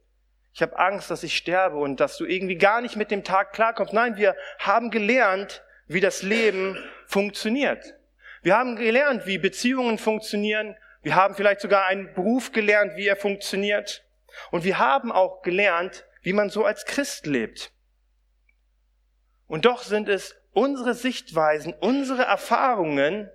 Ich 0.53 0.61
habe 0.61 0.77
Angst, 0.77 1.09
dass 1.09 1.23
ich 1.23 1.35
sterbe 1.35 1.77
und 1.77 1.99
dass 1.99 2.17
du 2.17 2.25
irgendwie 2.25 2.57
gar 2.57 2.81
nicht 2.81 2.95
mit 2.95 3.11
dem 3.11 3.23
Tag 3.23 3.53
klarkommst. 3.53 3.93
Nein, 3.93 4.17
wir 4.17 4.35
haben 4.59 4.91
gelernt, 4.91 5.63
wie 5.87 6.01
das 6.01 6.23
Leben 6.23 6.77
funktioniert. 7.05 7.95
Wir 8.41 8.57
haben 8.57 8.75
gelernt, 8.75 9.25
wie 9.25 9.37
Beziehungen 9.37 9.97
funktionieren. 9.97 10.75
Wir 11.01 11.15
haben 11.15 11.35
vielleicht 11.35 11.61
sogar 11.61 11.85
einen 11.85 12.13
Beruf 12.13 12.51
gelernt, 12.51 12.95
wie 12.95 13.07
er 13.07 13.15
funktioniert. 13.15 14.03
Und 14.51 14.63
wir 14.63 14.77
haben 14.77 15.11
auch 15.11 15.41
gelernt, 15.41 16.05
wie 16.21 16.33
man 16.33 16.49
so 16.49 16.65
als 16.65 16.85
Christ 16.85 17.25
lebt. 17.25 17.71
Und 19.47 19.65
doch 19.65 19.83
sind 19.83 20.09
es 20.09 20.35
unsere 20.53 20.93
Sichtweisen, 20.93 21.73
unsere 21.73 22.23
Erfahrungen, 22.23 23.29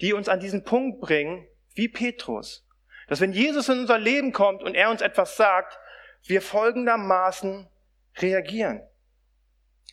die 0.00 0.12
uns 0.12 0.28
an 0.28 0.40
diesen 0.40 0.64
Punkt 0.64 1.00
bringen, 1.00 1.46
wie 1.74 1.88
Petrus. 1.88 2.63
Dass 3.08 3.20
wenn 3.20 3.32
Jesus 3.32 3.68
in 3.68 3.80
unser 3.80 3.98
Leben 3.98 4.32
kommt 4.32 4.62
und 4.62 4.74
er 4.74 4.90
uns 4.90 5.02
etwas 5.02 5.36
sagt, 5.36 5.78
wir 6.22 6.40
folgendermaßen 6.40 7.68
reagieren. 8.16 8.82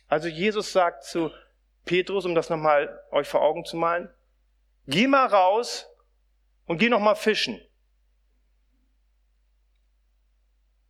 Also 0.08 0.28
Jesus 0.28 0.72
sagt 0.72 1.04
zu 1.04 1.30
Petrus, 1.84 2.24
um 2.24 2.34
das 2.34 2.48
nochmal 2.48 3.02
euch 3.10 3.28
vor 3.28 3.42
Augen 3.42 3.64
zu 3.64 3.76
malen, 3.76 4.12
geh 4.86 5.06
mal 5.06 5.26
raus 5.26 5.88
und 6.66 6.78
geh 6.78 6.88
nochmal 6.88 7.16
fischen. 7.16 7.60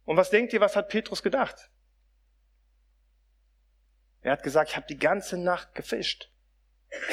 Und 0.05 0.17
was 0.17 0.31
denkt 0.31 0.52
ihr, 0.52 0.61
was 0.61 0.76
hat 0.76 0.88
Petrus 0.88 1.23
gedacht? 1.23 1.71
Er 4.21 4.33
hat 4.33 4.43
gesagt, 4.43 4.71
ich 4.71 4.76
habe 4.76 4.87
die 4.87 4.99
ganze 4.99 5.37
Nacht 5.38 5.75
gefischt. 5.75 6.31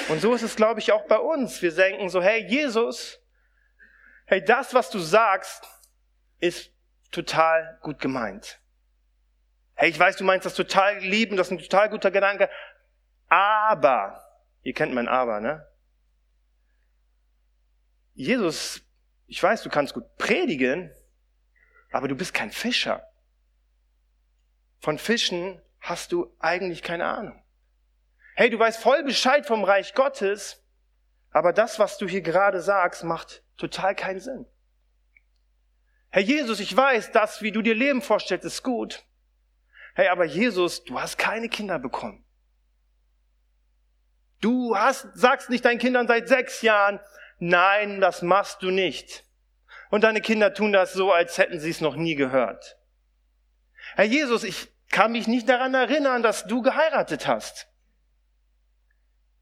Und 0.09 0.21
so 0.21 0.33
ist 0.33 0.43
es, 0.43 0.55
glaube 0.55 0.79
ich, 0.79 0.91
auch 0.91 1.05
bei 1.07 1.17
uns. 1.17 1.61
Wir 1.61 1.73
denken 1.73 2.09
so, 2.09 2.21
hey 2.21 2.45
Jesus, 2.45 3.21
hey, 4.29 4.43
das, 4.43 4.75
was 4.75 4.91
du 4.91 4.99
sagst, 4.99 5.67
ist 6.39 6.71
total 7.11 7.79
gut 7.81 7.99
gemeint. 7.99 8.59
Hey, 9.73 9.89
ich 9.89 9.99
weiß, 9.99 10.17
du 10.17 10.23
meinst 10.23 10.45
das 10.45 10.53
total 10.53 10.99
lieben, 10.99 11.35
das 11.35 11.47
ist 11.47 11.51
ein 11.51 11.57
total 11.57 11.89
guter 11.89 12.11
Gedanke, 12.11 12.47
aber, 13.27 14.23
ihr 14.61 14.73
kennt 14.73 14.93
mein 14.93 15.07
Aber, 15.07 15.39
ne? 15.39 15.67
Jesus, 18.13 18.81
ich 19.25 19.41
weiß, 19.41 19.63
du 19.63 19.69
kannst 19.69 19.95
gut 19.95 20.15
predigen, 20.17 20.93
aber 21.91 22.07
du 22.07 22.15
bist 22.15 22.33
kein 22.33 22.51
Fischer. 22.51 23.03
Von 24.79 24.99
Fischen 24.99 25.59
hast 25.79 26.11
du 26.11 26.35
eigentlich 26.39 26.83
keine 26.83 27.05
Ahnung. 27.05 27.43
Hey, 28.35 28.51
du 28.51 28.59
weißt 28.59 28.81
voll 28.81 29.03
Bescheid 29.03 29.45
vom 29.47 29.63
Reich 29.63 29.95
Gottes, 29.95 30.63
aber 31.31 31.51
das, 31.51 31.79
was 31.79 31.97
du 31.97 32.07
hier 32.07 32.21
gerade 32.21 32.61
sagst, 32.61 33.03
macht 33.03 33.43
total 33.59 33.93
keinen 33.95 34.19
Sinn. 34.19 34.45
Herr 36.09 36.23
Jesus, 36.23 36.59
ich 36.59 36.75
weiß, 36.75 37.11
das, 37.11 37.41
wie 37.41 37.51
du 37.51 37.61
dir 37.61 37.75
Leben 37.75 38.01
vorstellst, 38.01 38.45
ist 38.45 38.63
gut. 38.63 39.05
Hey, 39.93 40.07
aber 40.07 40.25
Jesus, 40.25 40.83
du 40.83 40.99
hast 40.99 41.17
keine 41.17 41.49
Kinder 41.49 41.77
bekommen. 41.77 42.25
Du 44.41 44.75
hast, 44.75 45.07
sagst 45.13 45.49
nicht 45.49 45.65
deinen 45.65 45.79
Kindern 45.79 46.07
seit 46.07 46.27
sechs 46.27 46.61
Jahren, 46.61 46.99
nein, 47.37 48.01
das 48.01 48.21
machst 48.21 48.63
du 48.63 48.71
nicht. 48.71 49.25
Und 49.91 50.03
deine 50.03 50.21
Kinder 50.21 50.53
tun 50.53 50.71
das 50.71 50.93
so, 50.93 51.11
als 51.11 51.37
hätten 51.37 51.59
sie 51.59 51.69
es 51.69 51.81
noch 51.81 51.95
nie 51.95 52.15
gehört. 52.15 52.77
Herr 53.95 54.05
Jesus, 54.05 54.43
ich 54.43 54.69
kann 54.89 55.11
mich 55.11 55.27
nicht 55.27 55.49
daran 55.49 55.73
erinnern, 55.73 56.23
dass 56.23 56.45
du 56.45 56.61
geheiratet 56.61 57.27
hast. 57.27 57.67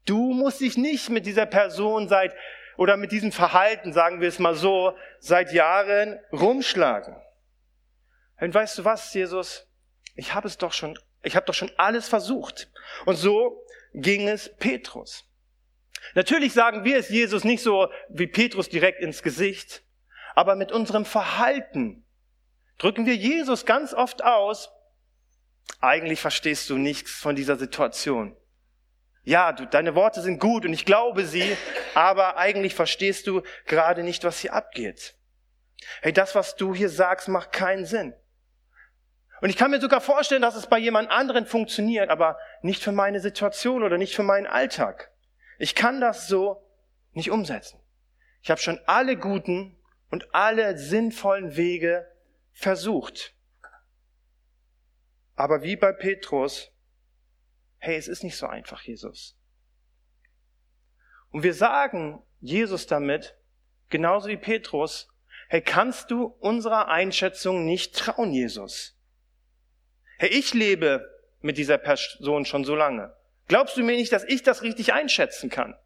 Du 0.04 0.32
musst 0.32 0.60
dich 0.60 0.76
nicht 0.76 1.10
mit 1.10 1.26
dieser 1.26 1.46
Person 1.46 2.08
seit, 2.08 2.34
oder 2.78 2.96
mit 2.96 3.10
diesem 3.10 3.32
Verhalten, 3.32 3.92
sagen 3.92 4.20
wir 4.20 4.28
es 4.28 4.38
mal 4.38 4.54
so, 4.54 4.96
seit 5.18 5.52
Jahren 5.52 6.18
rumschlagen. 6.32 7.16
Und 8.40 8.54
weißt 8.54 8.78
du 8.78 8.84
was, 8.84 9.12
Jesus? 9.12 9.66
Ich 10.14 10.32
habe 10.32 10.46
es 10.46 10.58
doch 10.58 10.72
schon, 10.72 10.96
ich 11.24 11.34
habe 11.34 11.44
doch 11.44 11.54
schon 11.54 11.72
alles 11.76 12.08
versucht. 12.08 12.70
Und 13.04 13.16
so 13.16 13.66
ging 13.94 14.28
es 14.28 14.56
Petrus. 14.58 15.24
Natürlich 16.14 16.52
sagen 16.52 16.84
wir 16.84 16.98
es 16.98 17.08
Jesus 17.08 17.42
nicht 17.42 17.64
so 17.64 17.90
wie 18.10 18.28
Petrus 18.28 18.68
direkt 18.68 19.00
ins 19.00 19.24
Gesicht, 19.24 19.82
aber 20.36 20.54
mit 20.54 20.70
unserem 20.70 21.04
Verhalten 21.04 22.06
drücken 22.78 23.06
wir 23.06 23.16
Jesus 23.16 23.66
ganz 23.66 23.92
oft 23.92 24.22
aus, 24.22 24.70
eigentlich 25.80 26.20
verstehst 26.20 26.70
du 26.70 26.78
nichts 26.78 27.10
von 27.10 27.34
dieser 27.34 27.56
Situation. 27.56 28.36
Ja, 29.28 29.52
du, 29.52 29.66
deine 29.66 29.94
Worte 29.94 30.22
sind 30.22 30.40
gut 30.40 30.64
und 30.64 30.72
ich 30.72 30.86
glaube 30.86 31.26
sie, 31.26 31.54
aber 31.94 32.38
eigentlich 32.38 32.74
verstehst 32.74 33.26
du 33.26 33.42
gerade 33.66 34.02
nicht, 34.02 34.24
was 34.24 34.38
hier 34.38 34.54
abgeht. 34.54 35.18
Hey, 36.00 36.14
das, 36.14 36.34
was 36.34 36.56
du 36.56 36.74
hier 36.74 36.88
sagst, 36.88 37.28
macht 37.28 37.52
keinen 37.52 37.84
Sinn. 37.84 38.14
Und 39.42 39.50
ich 39.50 39.58
kann 39.58 39.70
mir 39.70 39.82
sogar 39.82 40.00
vorstellen, 40.00 40.40
dass 40.40 40.54
es 40.54 40.66
bei 40.66 40.78
jemand 40.78 41.10
anderen 41.10 41.44
funktioniert, 41.44 42.08
aber 42.08 42.38
nicht 42.62 42.82
für 42.82 42.90
meine 42.90 43.20
Situation 43.20 43.82
oder 43.82 43.98
nicht 43.98 44.16
für 44.16 44.22
meinen 44.22 44.46
Alltag. 44.46 45.12
Ich 45.58 45.74
kann 45.74 46.00
das 46.00 46.26
so 46.26 46.66
nicht 47.12 47.30
umsetzen. 47.30 47.78
Ich 48.40 48.50
habe 48.50 48.62
schon 48.62 48.80
alle 48.86 49.18
guten 49.18 49.78
und 50.10 50.34
alle 50.34 50.78
sinnvollen 50.78 51.54
Wege 51.54 52.10
versucht. 52.54 53.34
Aber 55.36 55.62
wie 55.62 55.76
bei 55.76 55.92
Petrus, 55.92 56.72
hey, 57.78 57.96
es 57.96 58.08
ist 58.08 58.22
nicht 58.22 58.36
so 58.36 58.46
einfach, 58.46 58.82
Jesus. 58.82 59.36
Und 61.30 61.42
wir 61.42 61.54
sagen 61.54 62.22
Jesus 62.40 62.86
damit, 62.86 63.36
genauso 63.88 64.28
wie 64.28 64.36
Petrus, 64.36 65.08
hey, 65.48 65.60
kannst 65.60 66.10
du 66.10 66.24
unserer 66.24 66.88
Einschätzung 66.88 67.64
nicht 67.64 67.96
trauen, 67.96 68.32
Jesus? 68.32 68.96
Hey, 70.18 70.30
ich 70.30 70.54
lebe 70.54 71.08
mit 71.40 71.58
dieser 71.58 71.78
Person 71.78 72.44
schon 72.44 72.64
so 72.64 72.74
lange. 72.74 73.14
Glaubst 73.46 73.76
du 73.76 73.82
mir 73.82 73.96
nicht, 73.96 74.12
dass 74.12 74.24
ich 74.24 74.42
das 74.42 74.62
richtig 74.62 74.92
einschätzen 74.92 75.48
kann? 75.48 75.76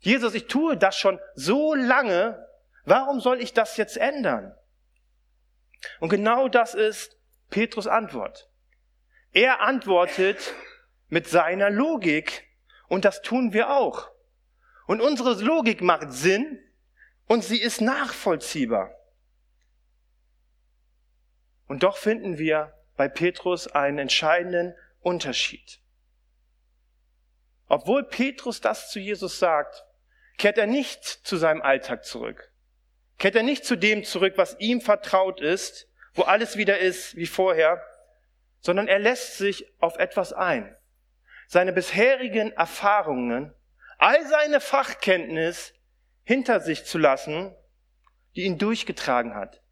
Jesus, 0.00 0.34
ich 0.34 0.46
tue 0.46 0.76
das 0.76 0.96
schon 0.96 1.18
so 1.34 1.74
lange. 1.74 2.46
Warum 2.84 3.20
soll 3.20 3.40
ich 3.40 3.52
das 3.52 3.76
jetzt 3.76 3.96
ändern? 3.96 4.54
Und 6.00 6.08
genau 6.08 6.48
das 6.48 6.74
ist 6.74 7.16
Petrus 7.50 7.86
Antwort. 7.86 8.48
Er 9.32 9.60
antwortet 9.60 10.54
mit 11.08 11.28
seiner 11.28 11.70
Logik 11.70 12.48
und 12.88 13.04
das 13.04 13.22
tun 13.22 13.52
wir 13.52 13.70
auch. 13.70 14.10
Und 14.86 15.00
unsere 15.00 15.34
Logik 15.42 15.82
macht 15.82 16.12
Sinn 16.12 16.58
und 17.26 17.44
sie 17.44 17.60
ist 17.60 17.80
nachvollziehbar. 17.80 18.94
Und 21.66 21.82
doch 21.82 21.98
finden 21.98 22.38
wir 22.38 22.74
bei 22.96 23.08
Petrus 23.08 23.68
einen 23.68 23.98
entscheidenden 23.98 24.74
Unterschied. 25.00 25.80
Obwohl 27.68 28.04
Petrus 28.04 28.62
das 28.62 28.90
zu 28.90 28.98
Jesus 28.98 29.38
sagt, 29.38 29.84
kehrt 30.38 30.56
er 30.56 30.66
nicht 30.66 31.04
zu 31.04 31.36
seinem 31.36 31.60
Alltag 31.60 32.04
zurück. 32.04 32.50
Kehrt 33.18 33.36
er 33.36 33.42
nicht 33.42 33.66
zu 33.66 33.76
dem 33.76 34.04
zurück, 34.04 34.34
was 34.36 34.56
ihm 34.58 34.80
vertraut 34.80 35.40
ist, 35.40 35.86
wo 36.14 36.22
alles 36.22 36.56
wieder 36.56 36.78
ist 36.78 37.14
wie 37.16 37.26
vorher, 37.26 37.82
sondern 38.60 38.88
er 38.88 38.98
lässt 38.98 39.38
sich 39.38 39.66
auf 39.80 39.96
etwas 39.98 40.32
ein. 40.32 40.76
Seine 41.46 41.72
bisherigen 41.72 42.52
Erfahrungen, 42.52 43.54
all 43.98 44.26
seine 44.26 44.60
Fachkenntnis 44.60 45.74
hinter 46.24 46.60
sich 46.60 46.84
zu 46.84 46.98
lassen, 46.98 47.54
die 48.36 48.42
ihn 48.42 48.58
durchgetragen 48.58 49.34
hat, 49.34 49.62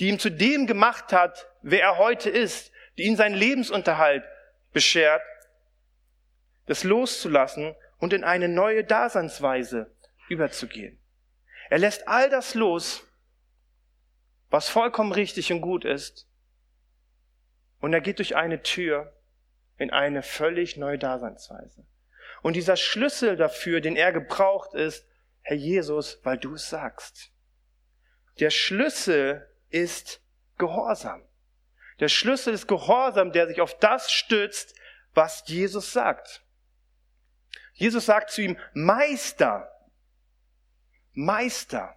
die 0.00 0.08
ihn 0.08 0.18
zu 0.18 0.30
dem 0.30 0.66
gemacht 0.66 1.12
hat, 1.12 1.48
wer 1.62 1.82
er 1.82 1.98
heute 1.98 2.30
ist, 2.30 2.72
die 2.96 3.04
ihn 3.04 3.16
seinen 3.16 3.34
Lebensunterhalt 3.34 4.24
beschert, 4.72 5.22
das 6.66 6.84
loszulassen 6.84 7.74
und 7.98 8.12
in 8.12 8.24
eine 8.24 8.48
neue 8.48 8.84
Daseinsweise 8.84 9.94
überzugehen. 10.28 11.00
Er 11.70 11.78
lässt 11.78 12.08
all 12.08 12.30
das 12.30 12.54
los, 12.54 13.06
was 14.50 14.68
vollkommen 14.68 15.12
richtig 15.12 15.52
und 15.52 15.60
gut 15.60 15.84
ist, 15.84 16.28
und 17.84 17.92
er 17.92 18.00
geht 18.00 18.18
durch 18.18 18.34
eine 18.34 18.62
Tür 18.62 19.12
in 19.76 19.90
eine 19.90 20.22
völlig 20.22 20.78
neue 20.78 20.96
Daseinsweise. 20.98 21.86
Und 22.40 22.56
dieser 22.56 22.76
Schlüssel 22.76 23.36
dafür, 23.36 23.82
den 23.82 23.94
er 23.94 24.10
gebraucht, 24.10 24.72
ist, 24.72 25.06
Herr 25.42 25.56
Jesus, 25.58 26.18
weil 26.24 26.38
du 26.38 26.54
es 26.54 26.70
sagst. 26.70 27.30
Der 28.40 28.48
Schlüssel 28.48 29.46
ist 29.68 30.22
Gehorsam. 30.56 31.28
Der 32.00 32.08
Schlüssel 32.08 32.54
ist 32.54 32.68
Gehorsam, 32.68 33.32
der 33.32 33.48
sich 33.48 33.60
auf 33.60 33.78
das 33.78 34.10
stützt, 34.10 34.74
was 35.12 35.44
Jesus 35.46 35.92
sagt. 35.92 36.42
Jesus 37.74 38.06
sagt 38.06 38.30
zu 38.30 38.40
ihm, 38.40 38.56
Meister, 38.72 39.70
Meister. 41.12 41.94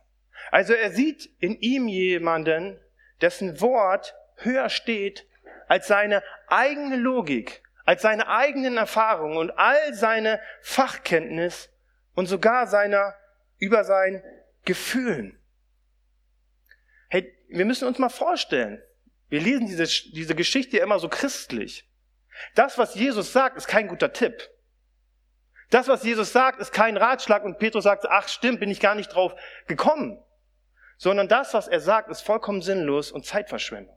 Also 0.51 0.73
er 0.73 0.91
sieht 0.91 1.29
in 1.39 1.57
ihm 1.61 1.87
jemanden, 1.87 2.77
dessen 3.21 3.61
Wort 3.61 4.15
höher 4.35 4.67
steht 4.67 5.25
als 5.67 5.87
seine 5.87 6.23
eigene 6.47 6.95
Logik, 6.95 7.63
als 7.85 8.01
seine 8.01 8.27
eigenen 8.27 8.77
Erfahrungen 8.77 9.37
und 9.37 9.51
all 9.51 9.93
seine 9.93 10.41
Fachkenntnis 10.61 11.69
und 12.15 12.25
sogar 12.27 12.67
seiner 12.67 13.15
über 13.59 13.83
sein 13.83 14.23
Gefühlen. 14.65 15.39
Hey, 17.09 17.33
wir 17.49 17.65
müssen 17.65 17.87
uns 17.87 17.99
mal 17.99 18.09
vorstellen, 18.09 18.81
wir 19.29 19.41
lesen 19.41 19.67
diese, 19.67 19.85
diese 19.85 20.35
Geschichte 20.35 20.77
immer 20.77 20.99
so 20.99 21.09
christlich. 21.09 21.89
Das, 22.55 22.77
was 22.77 22.95
Jesus 22.95 23.33
sagt, 23.33 23.57
ist 23.57 23.67
kein 23.67 23.87
guter 23.87 24.13
Tipp. 24.13 24.49
Das, 25.69 25.87
was 25.87 26.03
Jesus 26.03 26.31
sagt, 26.31 26.59
ist 26.59 26.71
kein 26.71 26.95
Ratschlag 26.95 27.43
und 27.43 27.59
Petrus 27.59 27.83
sagt, 27.83 28.05
ach 28.09 28.27
stimmt, 28.29 28.59
bin 28.59 28.71
ich 28.71 28.79
gar 28.79 28.95
nicht 28.95 29.09
drauf 29.09 29.35
gekommen. 29.67 30.23
Sondern 30.97 31.27
das, 31.27 31.53
was 31.53 31.67
er 31.67 31.81
sagt, 31.81 32.09
ist 32.09 32.21
vollkommen 32.21 32.61
sinnlos 32.61 33.11
und 33.11 33.25
Zeitverschwendung. 33.25 33.96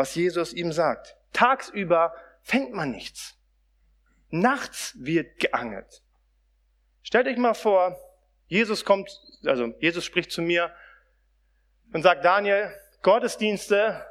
Was 0.00 0.14
Jesus 0.14 0.54
ihm 0.54 0.72
sagt. 0.72 1.14
Tagsüber 1.34 2.14
fängt 2.40 2.72
man 2.72 2.90
nichts. 2.90 3.36
Nachts 4.30 4.94
wird 4.96 5.38
geangelt. 5.38 6.02
Stellt 7.02 7.26
euch 7.26 7.36
mal 7.36 7.52
vor, 7.52 8.00
Jesus 8.46 8.86
kommt, 8.86 9.10
also 9.44 9.74
Jesus 9.78 10.06
spricht 10.06 10.32
zu 10.32 10.40
mir 10.40 10.74
und 11.92 12.00
sagt, 12.00 12.24
Daniel, 12.24 12.74
Gottesdienste 13.02 14.06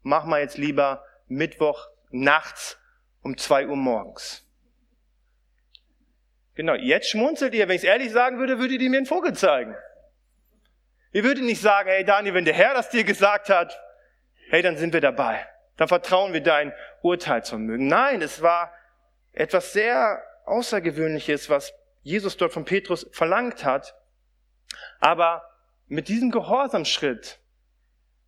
mach 0.00 0.24
mal 0.24 0.40
jetzt 0.40 0.56
lieber 0.56 1.04
Mittwoch 1.26 1.86
nachts 2.08 2.78
um 3.20 3.36
zwei 3.36 3.66
Uhr 3.66 3.76
morgens. 3.76 4.42
Genau, 6.54 6.76
jetzt 6.76 7.10
schmunzelt 7.10 7.52
ihr. 7.52 7.68
Wenn 7.68 7.76
ich 7.76 7.82
es 7.82 7.88
ehrlich 7.88 8.10
sagen 8.10 8.38
würde, 8.38 8.58
würdet 8.58 8.80
ihr 8.80 8.88
mir 8.88 8.96
einen 8.96 9.04
Vogel 9.04 9.34
zeigen. 9.34 9.76
Ihr 11.12 11.24
würdet 11.24 11.44
nicht 11.44 11.60
sagen, 11.60 11.90
hey 11.90 12.06
Daniel, 12.06 12.32
wenn 12.32 12.46
der 12.46 12.54
Herr 12.54 12.72
das 12.72 12.88
dir 12.88 13.04
gesagt 13.04 13.50
hat, 13.50 13.78
hey, 14.50 14.62
dann 14.62 14.76
sind 14.76 14.92
wir 14.92 15.00
dabei. 15.00 15.46
Dann 15.76 15.88
vertrauen 15.88 16.32
wir 16.32 16.42
dein 16.42 16.72
Urteil 17.02 17.44
zum 17.44 17.62
Mögen. 17.62 17.86
Nein, 17.86 18.22
es 18.22 18.42
war 18.42 18.72
etwas 19.32 19.72
sehr 19.72 20.22
Außergewöhnliches, 20.46 21.50
was 21.50 21.74
Jesus 22.02 22.36
dort 22.36 22.52
von 22.52 22.64
Petrus 22.64 23.06
verlangt 23.12 23.64
hat. 23.64 23.94
Aber 25.00 25.42
mit 25.86 26.08
diesem 26.08 26.30
Gehorsamschritt, 26.30 27.40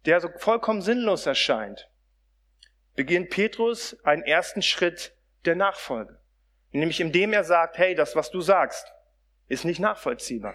der 0.04 0.20
so 0.20 0.28
vollkommen 0.36 0.82
sinnlos 0.82 1.26
erscheint, 1.26 1.88
beginnt 2.94 3.30
Petrus 3.30 3.96
einen 4.04 4.22
ersten 4.22 4.62
Schritt 4.62 5.14
der 5.44 5.54
Nachfolge. 5.54 6.18
Nämlich 6.72 7.00
indem 7.00 7.32
er 7.32 7.44
sagt, 7.44 7.78
hey, 7.78 7.94
das, 7.94 8.16
was 8.16 8.30
du 8.30 8.40
sagst, 8.40 8.92
ist 9.46 9.64
nicht 9.64 9.80
nachvollziehbar. 9.80 10.54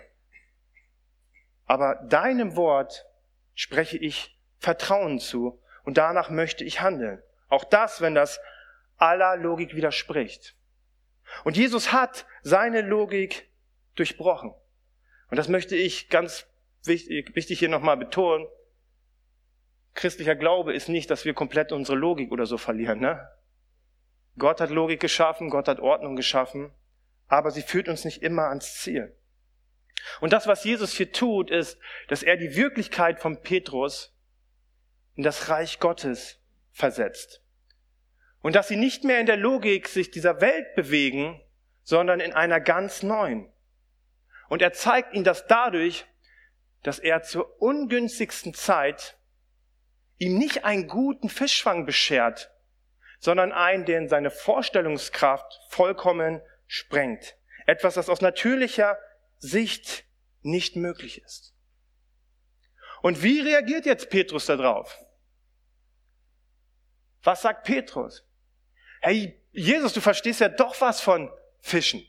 Aber 1.65 1.95
deinem 2.07 2.55
Wort 2.55 3.05
spreche 3.55 3.97
ich 3.97 4.32
Vertrauen 4.63 5.19
zu 5.19 5.61
und 5.83 5.97
danach 5.97 6.29
möchte 6.29 6.63
ich 6.63 6.79
handeln. 6.79 7.21
Auch 7.49 7.65
das, 7.65 7.99
wenn 7.99 8.15
das 8.15 8.39
aller 8.95 9.35
Logik 9.35 9.75
widerspricht. 9.75 10.55
Und 11.43 11.57
Jesus 11.57 11.91
hat 11.91 12.25
seine 12.43 12.79
Logik 12.79 13.49
durchbrochen. 13.95 14.53
Und 15.29 15.35
das 15.37 15.49
möchte 15.49 15.75
ich 15.75 16.07
ganz 16.07 16.47
wichtig, 16.83 17.35
wichtig 17.35 17.59
hier 17.59 17.67
nochmal 17.67 17.97
betonen. 17.97 18.47
Christlicher 19.95 20.35
Glaube 20.35 20.73
ist 20.73 20.87
nicht, 20.87 21.11
dass 21.11 21.25
wir 21.25 21.33
komplett 21.33 21.73
unsere 21.73 21.97
Logik 21.97 22.31
oder 22.31 22.45
so 22.45 22.57
verlieren. 22.57 23.01
Ne? 23.01 23.27
Gott 24.37 24.61
hat 24.61 24.69
Logik 24.69 25.01
geschaffen, 25.01 25.49
Gott 25.49 25.67
hat 25.67 25.81
Ordnung 25.81 26.15
geschaffen, 26.15 26.71
aber 27.27 27.51
sie 27.51 27.63
führt 27.63 27.89
uns 27.89 28.05
nicht 28.05 28.23
immer 28.23 28.47
ans 28.47 28.75
Ziel. 28.75 29.13
Und 30.21 30.31
das, 30.31 30.47
was 30.47 30.63
Jesus 30.63 30.93
hier 30.93 31.11
tut, 31.11 31.51
ist, 31.51 31.77
dass 32.07 32.23
er 32.23 32.37
die 32.37 32.55
Wirklichkeit 32.55 33.19
von 33.19 33.41
Petrus 33.41 34.12
in 35.15 35.23
das 35.23 35.49
Reich 35.49 35.79
Gottes 35.79 36.39
versetzt. 36.71 37.41
Und 38.41 38.55
dass 38.55 38.67
sie 38.67 38.75
nicht 38.75 39.03
mehr 39.03 39.19
in 39.19 39.25
der 39.25 39.37
Logik 39.37 39.87
sich 39.87 40.11
dieser 40.11 40.41
Welt 40.41 40.75
bewegen, 40.75 41.41
sondern 41.83 42.19
in 42.19 42.33
einer 42.33 42.59
ganz 42.59 43.03
neuen. 43.03 43.51
Und 44.49 44.61
er 44.61 44.73
zeigt 44.73 45.13
ihnen 45.13 45.23
das 45.23 45.47
dadurch, 45.47 46.05
dass 46.83 46.99
er 46.99 47.23
zur 47.23 47.61
ungünstigsten 47.61 48.53
Zeit 48.53 49.17
ihm 50.17 50.37
nicht 50.37 50.65
einen 50.65 50.87
guten 50.87 51.29
Fischfang 51.29 51.85
beschert, 51.85 52.51
sondern 53.19 53.51
einen, 53.51 53.85
der 53.85 53.99
in 53.99 54.09
seine 54.09 54.31
Vorstellungskraft 54.31 55.59
vollkommen 55.69 56.41
sprengt. 56.67 57.37
Etwas, 57.65 57.93
das 57.93 58.09
aus 58.09 58.19
natürlicher 58.19 58.97
Sicht 59.37 60.05
nicht 60.41 60.75
möglich 60.75 61.21
ist. 61.23 61.53
Und 63.01 63.23
wie 63.23 63.39
reagiert 63.39 63.85
jetzt 63.85 64.09
Petrus 64.09 64.45
darauf? 64.45 65.02
Was 67.23 67.41
sagt 67.41 67.63
Petrus? 67.63 68.23
Hey, 69.01 69.39
Jesus, 69.51 69.93
du 69.93 70.01
verstehst 70.01 70.41
ja 70.41 70.49
doch 70.49 70.79
was 70.81 71.01
von 71.01 71.31
Fischen. 71.59 72.05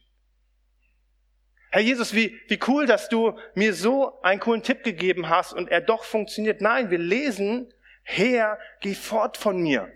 Herr 1.70 1.82
Jesus, 1.82 2.14
wie, 2.14 2.40
wie 2.48 2.60
cool, 2.68 2.86
dass 2.86 3.08
du 3.08 3.36
mir 3.54 3.74
so 3.74 4.20
einen 4.22 4.40
coolen 4.40 4.62
Tipp 4.62 4.84
gegeben 4.84 5.28
hast 5.28 5.52
und 5.52 5.68
er 5.68 5.80
doch 5.80 6.04
funktioniert. 6.04 6.60
Nein, 6.60 6.90
wir 6.90 6.98
lesen, 6.98 7.72
Herr, 8.04 8.58
geh 8.80 8.94
fort 8.94 9.36
von 9.36 9.60
mir. 9.60 9.92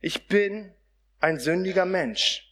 Ich 0.00 0.28
bin 0.28 0.74
ein 1.20 1.38
sündiger 1.38 1.84
Mensch. 1.84 2.46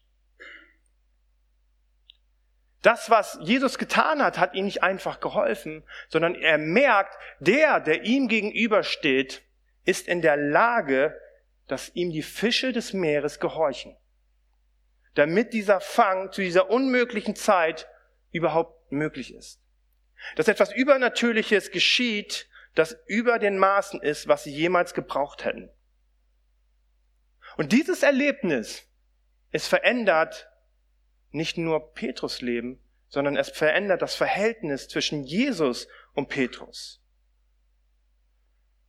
Das, 2.82 3.10
was 3.10 3.38
Jesus 3.40 3.78
getan 3.78 4.22
hat, 4.22 4.38
hat 4.38 4.54
ihm 4.54 4.66
nicht 4.66 4.82
einfach 4.82 5.20
geholfen, 5.20 5.82
sondern 6.08 6.34
er 6.34 6.58
merkt, 6.58 7.16
der, 7.40 7.80
der 7.80 8.04
ihm 8.04 8.28
gegenübersteht, 8.28 9.42
ist 9.84 10.06
in 10.06 10.20
der 10.20 10.36
Lage, 10.36 11.18
dass 11.68 11.94
ihm 11.94 12.10
die 12.10 12.22
Fische 12.22 12.72
des 12.72 12.92
Meeres 12.92 13.38
gehorchen. 13.38 13.96
Damit 15.14 15.52
dieser 15.52 15.80
Fang 15.80 16.32
zu 16.32 16.40
dieser 16.40 16.70
unmöglichen 16.70 17.36
Zeit 17.36 17.88
überhaupt 18.32 18.90
möglich 18.90 19.32
ist. 19.34 19.60
Dass 20.36 20.48
etwas 20.48 20.72
Übernatürliches 20.72 21.70
geschieht, 21.70 22.48
das 22.74 22.96
über 23.06 23.38
den 23.38 23.58
Maßen 23.58 24.00
ist, 24.00 24.28
was 24.28 24.44
sie 24.44 24.52
jemals 24.52 24.94
gebraucht 24.94 25.44
hätten. 25.44 25.70
Und 27.56 27.72
dieses 27.72 28.02
Erlebnis, 28.02 28.86
es 29.50 29.66
verändert 29.66 30.48
nicht 31.30 31.58
nur 31.58 31.92
Petrus 31.92 32.40
Leben, 32.40 32.82
sondern 33.08 33.36
es 33.36 33.50
verändert 33.50 34.02
das 34.02 34.14
Verhältnis 34.14 34.88
zwischen 34.88 35.24
Jesus 35.24 35.88
und 36.14 36.28
Petrus. 36.28 37.02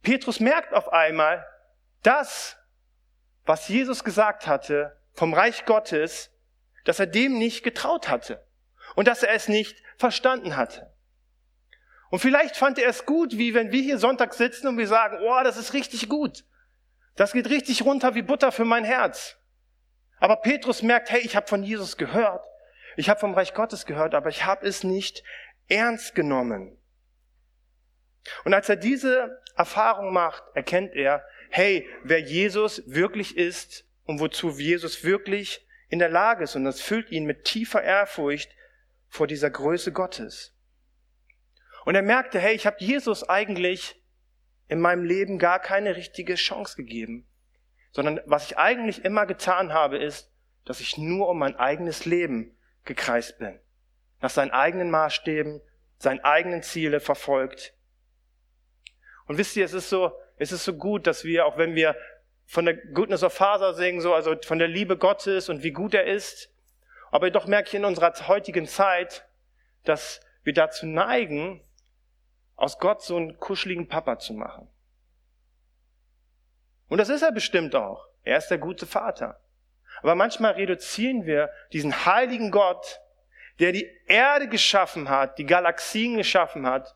Petrus 0.02 0.40
merkt 0.40 0.74
auf 0.74 0.90
einmal, 0.90 1.46
das, 2.04 2.59
was 3.46 3.68
Jesus 3.68 4.04
gesagt 4.04 4.48
hatte 4.48 4.98
vom 5.14 5.34
Reich 5.34 5.66
Gottes, 5.66 6.32
dass 6.86 7.00
er 7.00 7.08
dem 7.08 7.38
nicht 7.38 7.64
getraut 7.64 8.10
hatte. 8.10 8.46
und 8.96 9.08
dass 9.08 9.24
er 9.24 9.34
es 9.34 9.48
nicht 9.48 9.82
verstanden 9.98 10.56
hatte. 10.56 10.92
Und 12.10 12.20
vielleicht 12.20 12.58
fand 12.58 12.80
er 12.80 12.90
es 12.90 13.06
gut, 13.06 13.38
wie 13.38 13.54
wenn 13.54 13.72
wir 13.72 13.82
hier 13.82 14.00
Sonntag 14.00 14.34
sitzen 14.34 14.68
und 14.68 14.78
wir 14.78 14.88
sagen, 14.88 15.20
oh, 15.22 15.44
das 15.44 15.58
ist 15.58 15.74
richtig 15.74 16.10
gut. 16.10 16.44
Das 17.16 17.34
geht 17.34 17.50
richtig 17.50 17.84
runter 17.86 18.16
wie 18.16 18.24
Butter 18.24 18.52
für 18.52 18.66
mein 18.66 18.84
Herz. 18.84 19.38
Aber 20.20 20.38
Petrus 20.38 20.82
merkt, 20.82 21.12
hey, 21.12 21.22
ich 21.22 21.36
habe 21.36 21.48
von 21.48 21.64
Jesus 21.64 21.98
gehört. 21.98 22.44
Ich 22.98 23.10
habe 23.10 23.20
vom 23.20 23.34
Reich 23.34 23.54
Gottes 23.54 23.86
gehört, 23.86 24.16
aber 24.16 24.30
ich 24.30 24.46
habe 24.46 24.66
es 24.66 24.84
nicht 24.84 25.24
ernst 25.68 26.16
genommen. 26.16 26.78
Und 28.44 28.54
als 28.54 28.68
er 28.70 28.76
diese 28.76 29.42
Erfahrung 29.56 30.12
macht, 30.12 30.44
erkennt 30.56 30.94
er, 30.96 31.24
hey, 31.50 31.88
wer 32.04 32.20
Jesus 32.20 32.84
wirklich 32.86 33.38
ist 33.38 33.86
und 34.06 34.20
wozu 34.20 34.50
Jesus 34.50 35.04
wirklich 35.04 35.66
in 35.90 36.00
der 36.00 36.10
Lage 36.10 36.44
ist. 36.44 36.56
Und 36.56 36.64
das 36.64 36.82
füllt 36.82 37.12
ihn 37.12 37.26
mit 37.26 37.44
tiefer 37.44 37.84
Ehrfurcht 37.84 38.56
vor 39.08 39.28
dieser 39.28 39.50
Größe 39.50 39.92
Gottes. 39.92 40.56
Und 41.86 41.96
er 41.96 42.02
merkte, 42.02 42.40
hey, 42.40 42.56
ich 42.56 42.66
habe 42.66 42.78
Jesus 42.80 43.28
eigentlich 43.28 44.02
in 44.68 44.80
meinem 44.80 45.04
Leben 45.04 45.40
gar 45.40 45.60
keine 45.60 45.96
richtige 45.96 46.36
Chance 46.36 46.76
gegeben, 46.76 47.28
sondern 47.92 48.22
was 48.26 48.46
ich 48.46 48.58
eigentlich 48.58 49.04
immer 49.04 49.26
getan 49.26 49.74
habe, 49.74 49.98
ist, 49.98 50.32
dass 50.66 50.80
ich 50.80 50.98
nur 50.98 51.28
um 51.30 51.40
mein 51.40 51.56
eigenes 51.56 52.06
Leben 52.06 52.56
gekreist 52.86 53.40
bin, 53.40 53.60
nach 54.22 54.30
seinen 54.30 54.52
eigenen 54.52 54.92
Maßstäben, 54.92 55.62
seinen 55.98 56.20
eigenen 56.20 56.62
Ziele 56.62 57.00
verfolgt. 57.00 57.74
Und 59.30 59.38
wisst 59.38 59.56
ihr, 59.56 59.64
es 59.64 59.74
ist 59.74 59.90
so, 59.90 60.12
es 60.38 60.52
ist 60.52 60.66
so 60.66 60.74
gut, 60.74 61.06
dass 61.06 61.24
wir, 61.24 61.46
auch 61.46 61.56
wenn 61.56 61.76
wir 61.76 61.96
von 62.48 62.66
der 62.66 62.74
Goodness 62.74 63.22
of 63.22 63.32
Father 63.32 63.76
singen, 63.76 64.02
so, 64.02 64.16
also 64.16 64.36
von 64.44 64.58
der 64.58 64.68
Liebe 64.68 64.98
Gottes 64.98 65.50
und 65.50 65.62
wie 65.62 65.70
gut 65.70 65.94
er 65.94 66.06
ist, 66.06 66.52
aber 67.12 67.30
doch 67.30 67.46
merke 67.46 67.68
ich 67.68 67.76
in 67.76 67.86
unserer 67.86 68.12
heutigen 68.28 68.66
Zeit, 68.66 69.28
dass 69.84 70.20
wir 70.42 70.54
dazu 70.54 70.88
neigen, 70.88 71.64
aus 72.56 72.80
Gott 72.80 73.04
so 73.04 73.18
einen 73.18 73.38
kuscheligen 73.38 73.88
Papa 73.88 74.18
zu 74.18 74.34
machen. 74.34 74.68
Und 76.88 76.98
das 76.98 77.10
ist 77.10 77.22
er 77.22 77.32
bestimmt 77.32 77.76
auch. 77.76 78.08
Er 78.24 78.40
ist 78.40 78.48
der 78.48 78.58
gute 78.58 78.88
Vater. 78.88 79.40
Aber 80.02 80.16
manchmal 80.16 80.54
reduzieren 80.54 81.28
wir 81.28 81.52
diesen 81.72 82.08
heiligen 82.08 82.50
Gott, 82.50 83.00
der 83.60 83.74
die 83.74 83.88
Erde 84.08 84.48
geschaffen 84.48 85.08
hat, 85.08 85.38
die 85.38 85.46
Galaxien 85.46 86.18
geschaffen 86.18 86.66
hat, 86.66 86.96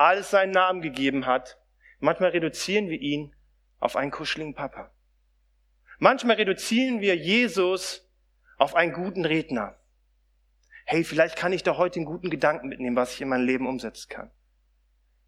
alles 0.00 0.30
seinen 0.30 0.52
Namen 0.52 0.82
gegeben 0.82 1.26
hat. 1.26 1.58
Manchmal 1.98 2.30
reduzieren 2.30 2.88
wir 2.88 3.00
ihn 3.00 3.34
auf 3.78 3.96
einen 3.96 4.10
kuscheligen 4.10 4.54
Papa. 4.54 4.90
Manchmal 5.98 6.36
reduzieren 6.36 7.00
wir 7.00 7.16
Jesus 7.16 8.10
auf 8.56 8.74
einen 8.74 8.92
guten 8.92 9.24
Redner 9.24 9.80
hey, 10.90 11.04
vielleicht 11.04 11.36
kann 11.36 11.52
ich 11.52 11.62
da 11.62 11.76
heute 11.76 12.00
einen 12.00 12.04
guten 12.04 12.30
Gedanken 12.30 12.68
mitnehmen, 12.68 12.96
was 12.96 13.14
ich 13.14 13.20
in 13.20 13.28
meinem 13.28 13.46
Leben 13.46 13.68
umsetzen 13.68 14.08
kann. 14.08 14.32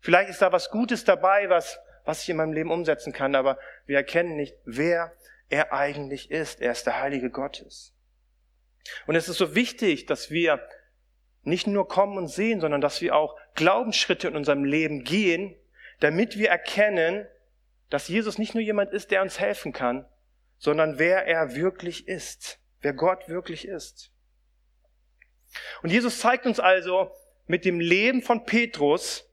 Vielleicht 0.01 0.29
ist 0.29 0.43
da 0.43 0.51
was 0.51 0.71
Gutes 0.71 1.05
dabei, 1.05 1.49
was, 1.51 1.79
was 2.05 2.21
ich 2.25 2.31
in 2.31 2.37
meinem 2.37 2.53
Leben 2.53 2.73
umsetzen 2.73 3.13
kann, 3.13 3.37
aber 3.37 3.61
wir 3.87 3.97
erkennen 3.97 4.35
nicht, 4.35 4.57
wer 4.65 5.17
er 5.49 5.73
eigentlich 5.73 6.33
ist. 6.33 6.61
Er 6.61 6.73
ist 6.73 6.85
der 6.85 7.01
Heilige 7.01 7.31
Gottes. 7.31 7.95
Und 9.07 9.15
es 9.15 9.29
ist 9.29 9.39
so 9.39 9.55
wichtig, 9.55 10.07
dass 10.07 10.33
wir 10.33 10.67
nicht 11.43 11.67
nur 11.67 11.89
kommen 11.89 12.17
und 12.17 12.29
sehen, 12.29 12.61
sondern 12.61 12.81
dass 12.81 13.01
wir 13.01 13.17
auch 13.17 13.37
Glaubensschritte 13.55 14.29
in 14.29 14.37
unserem 14.37 14.65
Leben 14.65 15.05
gehen, 15.05 15.57
damit 16.01 16.37
wir 16.37 16.49
erkennen, 16.49 17.27
dass 17.91 18.09
Jesus 18.09 18.39
nicht 18.39 18.55
nur 18.55 18.63
jemand 18.63 18.93
ist, 18.93 19.11
der 19.11 19.23
uns 19.23 19.39
helfen 19.39 19.73
kann, 19.73 20.07
sondern 20.59 20.99
wer 20.99 21.27
er 21.27 21.55
wirklich 21.55 22.09
ist, 22.09 22.61
wer 22.81 22.93
Gott 22.93 23.29
wirklich 23.29 23.67
ist. 23.67 24.11
Und 25.83 25.91
Jesus 25.91 26.21
zeigt 26.21 26.47
uns 26.47 26.61
also 26.61 27.11
mit 27.47 27.65
dem 27.65 27.81
Leben 27.81 28.23
von 28.23 28.45
Petrus, 28.45 29.29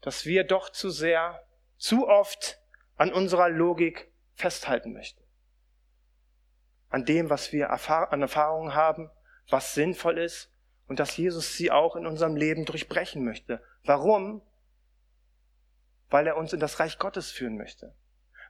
dass 0.00 0.26
wir 0.26 0.44
doch 0.44 0.70
zu 0.70 0.90
sehr, 0.90 1.42
zu 1.78 2.06
oft 2.06 2.60
an 2.96 3.12
unserer 3.12 3.48
Logik 3.48 4.12
festhalten 4.34 4.92
möchten. 4.92 5.22
An 6.90 7.04
dem, 7.04 7.30
was 7.30 7.52
wir 7.52 7.70
an 7.70 8.22
Erfahrungen 8.22 8.74
haben, 8.74 9.10
was 9.48 9.74
sinnvoll 9.74 10.18
ist 10.18 10.50
und 10.86 11.00
dass 11.00 11.16
Jesus 11.16 11.56
sie 11.56 11.70
auch 11.70 11.96
in 11.96 12.06
unserem 12.06 12.36
Leben 12.36 12.64
durchbrechen 12.64 13.24
möchte. 13.24 13.62
Warum? 13.84 14.42
Weil 16.10 16.26
er 16.26 16.36
uns 16.36 16.52
in 16.52 16.60
das 16.60 16.80
Reich 16.80 16.98
Gottes 16.98 17.30
führen 17.30 17.56
möchte. 17.56 17.94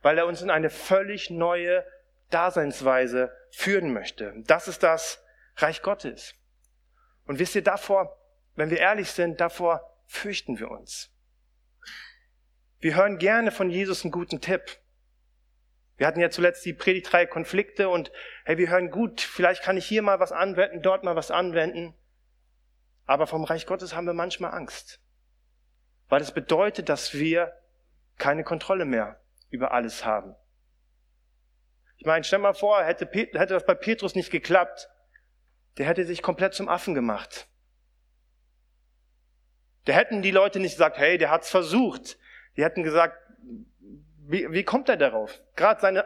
Weil 0.03 0.19
er 0.19 0.27
uns 0.27 0.43
in 0.43 0.51
eine 0.51 0.71
völlig 0.71 1.31
neue 1.31 1.85
Daseinsweise 2.31 3.33
führen 3.51 3.93
möchte. 3.93 4.35
Das 4.47 4.69
ist 4.69 4.83
das, 4.83 5.23
Reich 5.57 5.83
Gottes. 5.83 6.35
Und 7.27 7.39
wisst 7.39 7.55
ihr, 7.55 7.63
davor, 7.63 8.19
wenn 8.57 8.71
wir 8.71 8.79
ehrlich 8.79 9.11
sind, 9.11 9.41
davor 9.41 9.99
fürchten 10.07 10.59
wir 10.59 10.71
uns. 10.71 11.11
Wir 12.81 12.97
hören 12.97 13.19
gerne 13.19 13.51
von 13.51 13.71
Jesus 13.71 14.05
einen 14.05 14.13
guten 14.13 14.41
Tipp. 14.41 14.79
Wir 15.97 16.07
hatten 16.07 16.21
ja 16.21 16.31
zuletzt 16.31 16.65
die 16.65 16.73
Predigtreihe 16.73 17.27
Konflikte 17.27 17.89
und 17.89 18.11
hey, 18.45 18.59
wir 18.59 18.69
hören 18.69 18.91
gut, 18.91 19.21
vielleicht 19.21 19.63
kann 19.63 19.77
ich 19.77 19.87
hier 19.87 20.03
mal 20.03 20.19
was 20.19 20.33
anwenden, 20.33 20.83
dort 20.83 21.05
mal 21.05 21.17
was 21.17 21.31
anwenden. 21.31 21.95
Aber 23.07 23.27
vom 23.27 23.45
Reich 23.45 23.67
Gottes 23.67 23.95
haben 23.95 24.07
wir 24.07 24.15
manchmal 24.15 24.53
Angst. 24.53 25.01
Weil 26.09 26.21
es 26.21 26.29
das 26.29 26.35
bedeutet, 26.35 26.89
dass 26.89 27.15
wir 27.15 27.53
keine 28.19 28.45
Kontrolle 28.45 28.85
mehr 28.85 29.21
über 29.51 29.73
alles 29.73 30.05
haben. 30.05 30.35
Ich 31.97 32.07
meine, 32.07 32.25
stell 32.25 32.39
mal 32.39 32.55
vor, 32.55 32.83
hätte, 32.83 33.09
hätte 33.13 33.55
das 33.55 33.65
bei 33.65 33.75
Petrus 33.75 34.15
nicht 34.15 34.31
geklappt, 34.31 34.89
der 35.79 35.87
hätte 35.87 36.05
sich 36.05 36.23
komplett 36.23 36.55
zum 36.55 36.69
Affen 36.69 36.95
gemacht. 36.95 37.49
Der 39.87 39.95
hätten 39.95 40.23
die 40.23 40.31
Leute 40.31 40.61
nicht 40.61 40.73
gesagt, 40.73 40.99
hey, 40.99 41.19
der 41.19 41.31
hat's 41.31 41.51
versucht. 41.51 42.19
Die 42.57 42.65
hätten 42.65 42.83
gesagt, 42.83 43.19
wie, 44.27 44.51
wie 44.51 44.65
kommt 44.65 44.89
er 44.89 44.97
darauf? 44.97 45.41
Gerade 45.57 45.81
seine, 45.81 46.05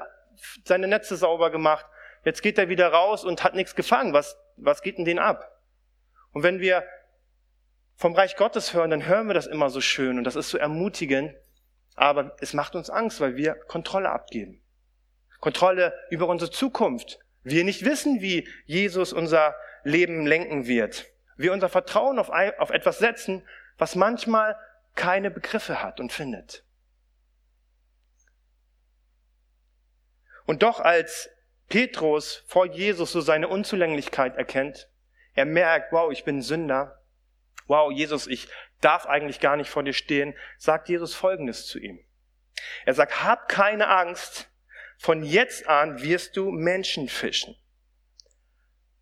seine 0.64 0.88
Netze 0.88 1.16
sauber 1.16 1.50
gemacht. 1.50 1.86
Jetzt 2.24 2.42
geht 2.42 2.58
er 2.58 2.68
wieder 2.68 2.88
raus 2.88 3.24
und 3.24 3.44
hat 3.44 3.54
nichts 3.54 3.74
gefangen. 3.74 4.12
Was, 4.12 4.36
was 4.56 4.82
geht 4.82 4.98
denn 4.98 5.04
den 5.04 5.18
ab? 5.18 5.60
Und 6.32 6.42
wenn 6.42 6.60
wir 6.60 6.84
vom 7.96 8.14
Reich 8.14 8.36
Gottes 8.36 8.74
hören, 8.74 8.90
dann 8.90 9.06
hören 9.06 9.26
wir 9.26 9.34
das 9.34 9.46
immer 9.46 9.70
so 9.70 9.80
schön 9.80 10.18
und 10.18 10.24
das 10.24 10.36
ist 10.36 10.50
so 10.50 10.58
ermutigend. 10.58 11.34
Aber 11.96 12.36
es 12.40 12.54
macht 12.54 12.76
uns 12.76 12.90
Angst, 12.90 13.20
weil 13.20 13.36
wir 13.36 13.54
Kontrolle 13.54 14.10
abgeben. 14.10 14.62
Kontrolle 15.40 15.92
über 16.10 16.28
unsere 16.28 16.50
Zukunft, 16.50 17.18
wir 17.42 17.64
nicht 17.64 17.84
wissen, 17.84 18.20
wie 18.20 18.48
Jesus 18.66 19.12
unser 19.12 19.54
Leben 19.82 20.26
lenken 20.26 20.66
wird. 20.66 21.06
Wir 21.36 21.52
unser 21.52 21.68
Vertrauen 21.68 22.18
auf, 22.18 22.30
ein, 22.30 22.52
auf 22.58 22.70
etwas 22.70 22.98
setzen, 22.98 23.46
was 23.78 23.94
manchmal 23.94 24.56
keine 24.94 25.30
Begriffe 25.30 25.82
hat 25.82 26.00
und 26.00 26.12
findet. 26.12 26.64
Und 30.48 30.62
doch 30.62 30.80
als 30.80 31.28
Petrus 31.68 32.42
vor 32.46 32.64
Jesus 32.64 33.12
so 33.12 33.20
seine 33.20 33.48
Unzulänglichkeit 33.48 34.34
erkennt, 34.36 34.88
er 35.34 35.44
merkt, 35.44 35.92
wow, 35.92 36.10
ich 36.10 36.24
bin 36.24 36.40
Sünder, 36.40 37.04
wow, 37.66 37.92
Jesus, 37.92 38.26
ich 38.26 38.48
darf 38.80 39.04
eigentlich 39.04 39.40
gar 39.40 39.58
nicht 39.58 39.68
vor 39.68 39.82
dir 39.82 39.92
stehen, 39.92 40.34
sagt 40.56 40.88
Jesus 40.88 41.14
Folgendes 41.14 41.66
zu 41.66 41.78
ihm. 41.78 42.02
Er 42.86 42.94
sagt, 42.94 43.22
hab 43.22 43.50
keine 43.50 43.88
Angst, 43.88 44.50
von 44.96 45.22
jetzt 45.22 45.68
an 45.68 46.00
wirst 46.02 46.34
du 46.38 46.50
Menschen 46.50 47.10
fischen. 47.10 47.54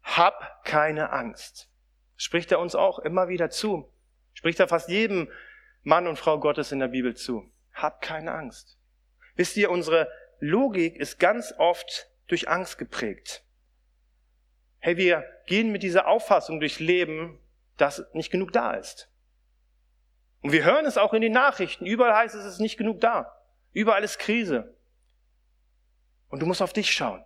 Hab 0.03 0.65
keine 0.65 1.13
Angst. 1.13 1.71
Spricht 2.17 2.51
er 2.51 2.59
uns 2.59 2.75
auch 2.75 2.99
immer 2.99 3.29
wieder 3.29 3.51
zu. 3.51 3.89
Spricht 4.35 4.59
er 4.59 4.67
fast 4.67 4.89
jedem 4.89 5.31
Mann 5.85 6.09
und 6.09 6.19
Frau 6.19 6.41
Gottes 6.41 6.73
in 6.73 6.81
der 6.81 6.89
Bibel 6.89 7.15
zu. 7.15 7.49
Hab 7.73 8.03
keine 8.03 8.33
Angst. 8.33 8.81
Wisst 9.37 9.57
ihr, 9.57 9.71
unsere 9.71 10.11
Logik 10.41 10.97
ist 10.97 11.19
ganz 11.19 11.55
oft 11.59 12.09
durch 12.27 12.49
Angst 12.49 12.79
geprägt. 12.79 13.45
Hey, 14.79 14.97
wir 14.97 15.25
gehen 15.47 15.73
mit 15.73 15.83
dieser 15.83 16.07
Auffassung 16.07 16.61
durchs 16.61 16.81
Leben, 16.81 17.41
dass 17.77 18.05
nicht 18.13 18.31
genug 18.31 18.53
da 18.53 18.73
ist. 18.73 19.09
Und 20.43 20.53
wir 20.53 20.65
hören 20.65 20.87
es 20.87 20.99
auch 20.99 21.13
in 21.13 21.23
den 21.23 21.33
Nachrichten. 21.33 21.87
Überall 21.87 22.15
heißt 22.15 22.35
es, 22.35 22.45
es 22.45 22.55
ist 22.55 22.61
nicht 22.61 22.77
genug 22.77 23.01
da. 23.01 23.33
Überall 23.73 24.05
ist 24.05 24.19
Krise. 24.19 24.77
Und 26.29 26.41
du 26.41 26.47
musst 26.47 26.63
auf 26.63 26.73
dich 26.73 26.93
schauen. 26.93 27.25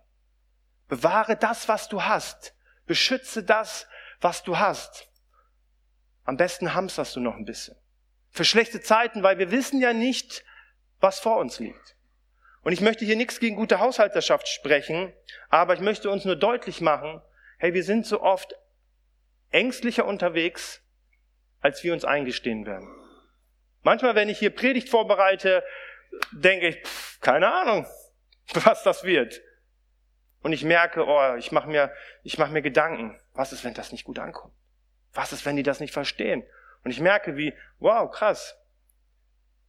Bewahre 0.87 1.35
das, 1.35 1.67
was 1.67 1.87
du 1.87 2.03
hast. 2.03 2.55
Beschütze 2.85 3.43
das, 3.43 3.87
was 4.19 4.43
du 4.43 4.57
hast. 4.57 5.07
Am 6.23 6.37
besten 6.37 6.73
hamsterst 6.73 7.15
du 7.15 7.19
noch 7.19 7.35
ein 7.35 7.45
bisschen. 7.45 7.75
Für 8.29 8.45
schlechte 8.45 8.81
Zeiten, 8.81 9.23
weil 9.23 9.37
wir 9.37 9.51
wissen 9.51 9.81
ja 9.81 9.93
nicht, 9.93 10.43
was 10.99 11.19
vor 11.19 11.37
uns 11.37 11.59
liegt. 11.59 11.95
Und 12.63 12.73
ich 12.73 12.81
möchte 12.81 13.05
hier 13.05 13.15
nichts 13.15 13.39
gegen 13.39 13.55
gute 13.55 13.79
Haushalterschaft 13.79 14.47
sprechen, 14.47 15.13
aber 15.49 15.73
ich 15.73 15.79
möchte 15.79 16.09
uns 16.09 16.25
nur 16.25 16.35
deutlich 16.35 16.79
machen, 16.79 17.21
hey, 17.57 17.73
wir 17.73 17.83
sind 17.83 18.05
so 18.05 18.21
oft 18.21 18.55
ängstlicher 19.49 20.05
unterwegs, 20.05 20.83
als 21.59 21.83
wir 21.83 21.93
uns 21.93 22.05
eingestehen 22.05 22.65
werden. 22.65 22.87
Manchmal, 23.81 24.13
wenn 24.13 24.29
ich 24.29 24.37
hier 24.37 24.51
Predigt 24.51 24.89
vorbereite, 24.89 25.63
denke 26.31 26.67
ich, 26.67 26.83
pff, 26.83 27.19
keine 27.19 27.51
Ahnung, 27.51 27.87
was 28.53 28.83
das 28.83 29.03
wird. 29.03 29.41
Und 30.43 30.53
ich 30.53 30.63
merke, 30.63 31.05
oh, 31.05 31.35
ich 31.35 31.51
mache 31.51 31.69
mir, 31.69 31.91
ich 32.23 32.37
mache 32.37 32.51
mir 32.51 32.61
Gedanken. 32.61 33.19
was 33.33 33.53
ist, 33.53 33.63
wenn 33.63 33.73
das 33.73 33.91
nicht 33.91 34.03
gut 34.03 34.19
ankommt? 34.19 34.53
Was 35.13 35.33
ist, 35.33 35.45
wenn 35.45 35.55
die 35.55 35.63
das 35.63 35.79
nicht 35.79 35.93
verstehen? 35.93 36.43
Und 36.83 36.91
ich 36.91 36.99
merke, 36.99 37.37
wie, 37.37 37.53
wow, 37.79 38.09
krass, 38.09 38.57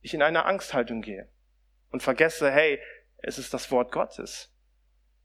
ich 0.02 0.14
in 0.14 0.22
eine 0.22 0.44
Angsthaltung 0.44 1.02
gehe 1.02 1.28
und 1.92 2.02
vergesse, 2.02 2.50
hey, 2.50 2.81
es 3.18 3.38
ist 3.38 3.55
das 3.55 3.70
Wort 3.70 3.92
Gottes, 3.92 4.52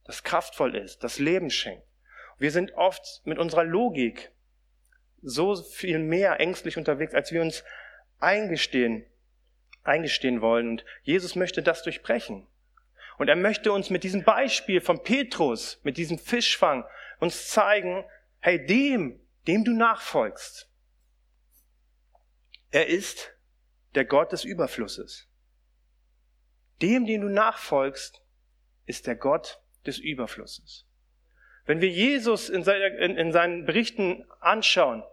das 0.05 0.23
kraftvoll 0.23 0.75
ist, 0.75 1.03
das 1.03 1.17
Leben 1.17 1.49
schenkt. 1.49 1.85
Wir 2.37 2.51
sind 2.51 2.73
oft 2.73 3.21
mit 3.25 3.39
unserer 3.39 3.63
Logik 3.63 4.31
so 5.21 5.55
viel 5.55 5.97
mehr 5.97 6.39
ängstlich 6.39 6.77
unterwegs, 6.77 7.13
als 7.13 7.31
wir 7.31 7.41
uns 7.41 7.63
eingestehen, 8.19 9.05
eingestehen 9.83 10.41
wollen. 10.41 10.69
Und 10.69 10.85
Jesus 11.01 11.35
möchte 11.35 11.63
das 11.63 11.81
durchbrechen. 11.81 12.45
Und 13.17 13.29
er 13.29 13.35
möchte 13.35 13.71
uns 13.71 13.89
mit 13.89 14.03
diesem 14.03 14.23
Beispiel 14.23 14.79
von 14.79 15.01
Petrus, 15.01 15.79
mit 15.83 15.97
diesem 15.97 16.19
Fischfang, 16.19 16.85
uns 17.19 17.49
zeigen, 17.49 18.05
hey, 18.39 18.63
dem, 18.63 19.19
dem 19.47 19.63
du 19.63 19.71
nachfolgst, 19.71 20.69
er 22.69 22.87
ist 22.87 23.33
der 23.95 24.05
Gott 24.05 24.31
des 24.31 24.43
Überflusses. 24.43 25.27
Dem, 26.81 27.05
dem 27.05 27.21
du 27.21 27.29
nachfolgst, 27.29 28.21
ist 28.85 29.07
der 29.07 29.15
Gott 29.15 29.59
des 29.85 29.97
Überflusses. 29.97 30.85
Wenn 31.65 31.81
wir 31.81 31.89
Jesus 31.89 32.49
in, 32.49 32.63
seinen 32.63 33.65
Berichten 33.65 34.25
anschauen, 34.39 35.03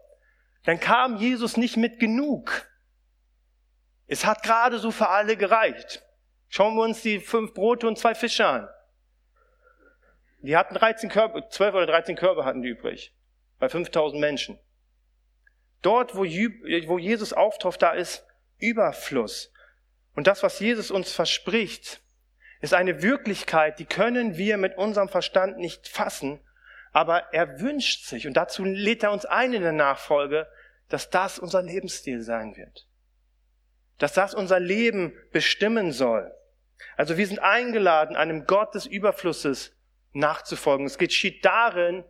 dann 0.65 0.79
kam 0.79 1.17
Jesus 1.17 1.57
nicht 1.57 1.77
mit 1.77 1.99
genug. 1.99 2.69
Es 4.07 4.25
hat 4.25 4.43
gerade 4.43 4.79
so 4.79 4.91
für 4.91 5.09
alle 5.09 5.37
gereicht. 5.37 6.03
Schauen 6.49 6.77
wir 6.77 6.83
uns 6.83 7.03
die 7.03 7.19
fünf 7.19 7.55
Brote 7.55 7.89
und 7.89 7.99
zwei 7.99 8.15
Fische 8.15 8.47
an. 8.47 8.69
Die 10.43 10.57
hatten 10.57 10.75
13 10.75 11.09
Körper, 11.09 11.49
12 11.49 11.75
oder 11.75 11.87
13 11.87 12.17
Körper 12.17 12.45
hatten 12.45 12.63
die 12.63 12.69
übrig. 12.69 13.15
Bei 13.59 13.69
5000 13.69 14.21
Menschen. 14.21 14.59
Dort, 15.81 16.15
wo 16.15 16.25
Jesus 16.25 17.33
auftaucht, 17.33 17.83
da 17.83 17.93
ist 17.93 18.27
Überfluss. 18.59 19.53
Und 20.15 20.27
das, 20.27 20.43
was 20.43 20.61
Jesus 20.61 20.91
uns 20.91 21.13
verspricht, 21.13 22.01
ist 22.61 22.75
eine 22.75 23.03
Wirklichkeit, 23.03 23.79
die 23.79 23.85
können 23.85 24.37
wir 24.37 24.57
mit 24.57 24.77
unserem 24.77 25.09
Verstand 25.09 25.59
nicht 25.59 25.89
fassen, 25.89 26.41
aber 26.93 27.33
er 27.33 27.61
wünscht 27.61 28.07
sich, 28.07 28.27
und 28.27 28.35
dazu 28.35 28.65
lädt 28.65 29.03
er 29.03 29.13
uns 29.13 29.27
ein 29.27 29.53
in 29.53 29.63
der 29.63 29.73
Nachfolge, 29.73 30.49
dass 30.89 31.11
das 31.11 31.39
unser 31.39 31.63
Lebensstil 31.63 32.23
sein 32.23 32.57
wird. 32.57 32.87
Dass 33.99 34.13
das 34.13 34.35
unser 34.35 34.61
Leben 34.61 35.13
bestimmen 35.33 35.93
soll. 35.93 36.33
Also 36.97 37.17
wir 37.17 37.27
sind 37.27 37.41
eingeladen, 37.41 38.17
einem 38.17 38.47
Gott 38.47 38.75
des 38.75 38.87
Überflusses 38.87 39.77
nachzufolgen. 40.13 40.87
Es 40.87 40.99
geschieht 40.99 41.45
darin, 41.45 42.05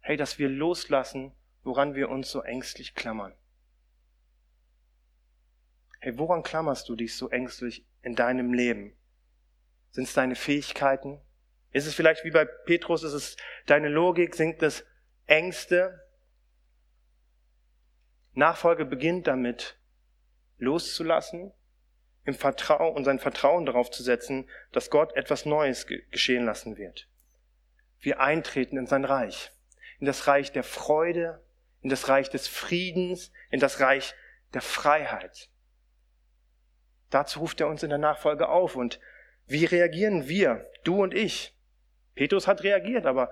hey, 0.00 0.16
dass 0.16 0.38
wir 0.38 0.48
loslassen, 0.48 1.32
woran 1.64 1.94
wir 1.94 2.08
uns 2.08 2.30
so 2.30 2.42
ängstlich 2.42 2.94
klammern. 2.94 3.34
Hey, 6.04 6.18
woran 6.18 6.42
klammerst 6.42 6.88
du 6.88 6.96
dich 6.96 7.16
so 7.16 7.30
ängstlich 7.30 7.86
in 8.02 8.16
deinem 8.16 8.52
Leben? 8.52 8.92
Sind 9.92 10.08
es 10.08 10.14
deine 10.14 10.34
Fähigkeiten? 10.34 11.20
Ist 11.70 11.86
es 11.86 11.94
vielleicht 11.94 12.24
wie 12.24 12.32
bei 12.32 12.44
Petrus, 12.44 13.04
ist 13.04 13.12
es 13.12 13.36
deine 13.66 13.88
Logik? 13.88 14.34
Sind 14.34 14.60
es 14.64 14.84
Ängste? 15.26 16.04
Nachfolge 18.32 18.84
beginnt 18.84 19.28
damit, 19.28 19.78
loszulassen, 20.58 21.52
im 22.24 22.34
Vertrauen 22.34 22.96
und 22.96 23.04
sein 23.04 23.20
Vertrauen 23.20 23.64
darauf 23.64 23.88
zu 23.92 24.02
setzen, 24.02 24.50
dass 24.72 24.90
Gott 24.90 25.14
etwas 25.14 25.46
Neues 25.46 25.86
geschehen 25.86 26.44
lassen 26.44 26.78
wird. 26.78 27.08
Wir 28.00 28.18
eintreten 28.18 28.76
in 28.76 28.88
sein 28.88 29.04
Reich, 29.04 29.52
in 30.00 30.06
das 30.06 30.26
Reich 30.26 30.50
der 30.50 30.64
Freude, 30.64 31.44
in 31.80 31.90
das 31.90 32.08
Reich 32.08 32.28
des 32.28 32.48
Friedens, 32.48 33.30
in 33.52 33.60
das 33.60 33.78
Reich 33.78 34.16
der 34.52 34.62
Freiheit. 34.62 35.51
Dazu 37.12 37.40
ruft 37.40 37.60
er 37.60 37.68
uns 37.68 37.82
in 37.82 37.90
der 37.90 37.98
Nachfolge 37.98 38.48
auf 38.48 38.74
und 38.74 38.98
wie 39.46 39.66
reagieren 39.66 40.28
wir, 40.28 40.66
du 40.82 41.02
und 41.02 41.12
ich? 41.12 41.54
Petrus 42.14 42.46
hat 42.46 42.62
reagiert, 42.62 43.04
aber 43.04 43.30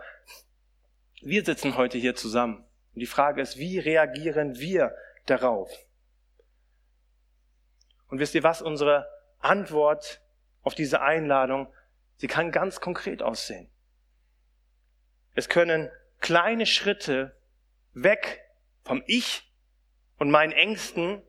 wir 1.22 1.42
sitzen 1.42 1.78
heute 1.78 1.96
hier 1.96 2.14
zusammen. 2.14 2.58
Und 2.94 3.00
die 3.00 3.06
Frage 3.06 3.40
ist, 3.40 3.56
wie 3.56 3.78
reagieren 3.78 4.58
wir 4.58 4.94
darauf? 5.24 5.70
Und 8.08 8.18
wisst 8.18 8.34
ihr 8.34 8.42
was? 8.42 8.60
Unsere 8.60 9.08
Antwort 9.38 10.20
auf 10.60 10.74
diese 10.74 11.00
Einladung, 11.00 11.72
sie 12.16 12.26
kann 12.26 12.52
ganz 12.52 12.82
konkret 12.82 13.22
aussehen. 13.22 13.70
Es 15.34 15.48
können 15.48 15.90
kleine 16.18 16.66
Schritte 16.66 17.34
weg 17.94 18.42
vom 18.84 19.02
Ich 19.06 19.50
und 20.18 20.30
meinen 20.30 20.52
Ängsten 20.52 21.22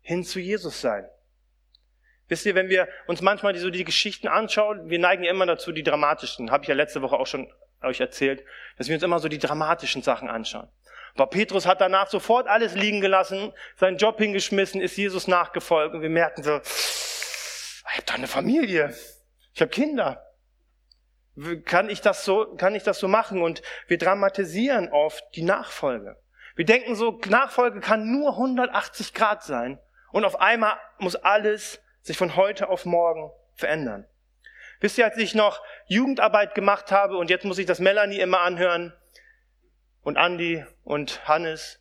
hin 0.00 0.24
zu 0.24 0.40
Jesus 0.40 0.80
sein. 0.80 1.06
Wisst 2.28 2.44
ihr, 2.46 2.54
wenn 2.54 2.68
wir 2.68 2.88
uns 3.06 3.22
manchmal 3.22 3.54
die, 3.54 3.58
so 3.58 3.70
die 3.70 3.84
Geschichten 3.84 4.28
anschauen, 4.28 4.90
wir 4.90 4.98
neigen 4.98 5.24
ja 5.24 5.30
immer 5.30 5.46
dazu, 5.46 5.72
die 5.72 5.82
dramatischen, 5.82 6.50
habe 6.50 6.64
ich 6.64 6.68
ja 6.68 6.74
letzte 6.74 7.02
Woche 7.02 7.16
auch 7.16 7.26
schon 7.26 7.52
euch 7.82 8.00
erzählt, 8.00 8.44
dass 8.76 8.88
wir 8.88 8.94
uns 8.94 9.02
immer 9.02 9.18
so 9.18 9.28
die 9.28 9.38
dramatischen 9.38 10.02
Sachen 10.02 10.28
anschauen. 10.28 10.68
Aber 11.14 11.28
Petrus 11.28 11.66
hat 11.66 11.80
danach 11.80 12.08
sofort 12.08 12.46
alles 12.46 12.74
liegen 12.74 13.00
gelassen, 13.00 13.52
seinen 13.76 13.96
Job 13.96 14.18
hingeschmissen, 14.18 14.80
ist 14.80 14.96
Jesus 14.96 15.26
nachgefolgt 15.26 15.94
und 15.94 16.02
wir 16.02 16.10
merken 16.10 16.42
so, 16.42 16.60
ich 16.60 17.96
habe 17.96 18.06
doch 18.06 18.14
eine 18.14 18.28
Familie, 18.28 18.94
ich 19.54 19.60
habe 19.60 19.70
Kinder. 19.70 20.24
Kann 21.64 21.88
ich 21.88 22.00
das 22.00 22.24
so, 22.24 22.56
kann 22.56 22.74
ich 22.74 22.82
das 22.82 22.98
so 22.98 23.06
machen? 23.06 23.42
Und 23.42 23.62
wir 23.86 23.96
dramatisieren 23.96 24.88
oft 24.88 25.24
die 25.36 25.42
Nachfolge. 25.42 26.16
Wir 26.56 26.64
denken 26.64 26.96
so, 26.96 27.20
Nachfolge 27.28 27.80
kann 27.80 28.10
nur 28.10 28.32
180 28.32 29.14
Grad 29.14 29.44
sein 29.44 29.78
und 30.10 30.24
auf 30.24 30.40
einmal 30.40 30.76
muss 30.98 31.14
alles 31.14 31.80
sich 32.02 32.16
von 32.16 32.36
heute 32.36 32.68
auf 32.68 32.84
morgen 32.84 33.30
verändern. 33.54 34.06
Wisst 34.80 34.98
ihr, 34.98 35.04
als 35.04 35.16
ich 35.16 35.34
noch 35.34 35.62
Jugendarbeit 35.86 36.54
gemacht 36.54 36.92
habe 36.92 37.16
und 37.16 37.30
jetzt 37.30 37.44
muss 37.44 37.58
ich 37.58 37.66
das 37.66 37.80
Melanie 37.80 38.20
immer 38.20 38.40
anhören 38.40 38.92
und 40.02 40.16
Andy 40.16 40.64
und 40.84 41.26
Hannes. 41.26 41.80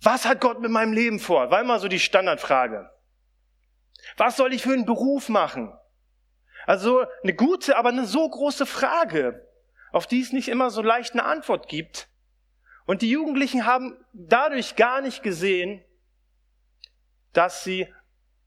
Was 0.00 0.26
hat 0.26 0.40
Gott 0.40 0.60
mit 0.60 0.70
meinem 0.70 0.92
Leben 0.92 1.18
vor? 1.18 1.50
War 1.50 1.60
immer 1.60 1.78
so 1.78 1.88
die 1.88 1.98
Standardfrage. 1.98 2.90
Was 4.16 4.36
soll 4.36 4.52
ich 4.52 4.62
für 4.62 4.72
einen 4.72 4.84
Beruf 4.84 5.28
machen? 5.28 5.72
Also 6.66 7.04
eine 7.22 7.34
gute, 7.34 7.76
aber 7.76 7.88
eine 7.88 8.06
so 8.06 8.28
große 8.28 8.66
Frage, 8.66 9.46
auf 9.92 10.06
die 10.06 10.20
es 10.20 10.32
nicht 10.32 10.48
immer 10.48 10.70
so 10.70 10.82
leicht 10.82 11.12
eine 11.12 11.24
Antwort 11.24 11.68
gibt. 11.68 12.08
Und 12.86 13.02
die 13.02 13.10
Jugendlichen 13.10 13.66
haben 13.66 14.04
dadurch 14.12 14.76
gar 14.76 15.00
nicht 15.00 15.22
gesehen, 15.22 15.82
dass 17.32 17.64
sie 17.64 17.92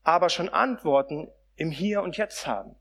aber 0.07 0.29
schon 0.29 0.47
Antworten 0.47 1.29
im 1.55 1.69
Hier 1.69 2.01
und 2.01 2.15
Jetzt 2.15 2.47
haben. 2.47 2.77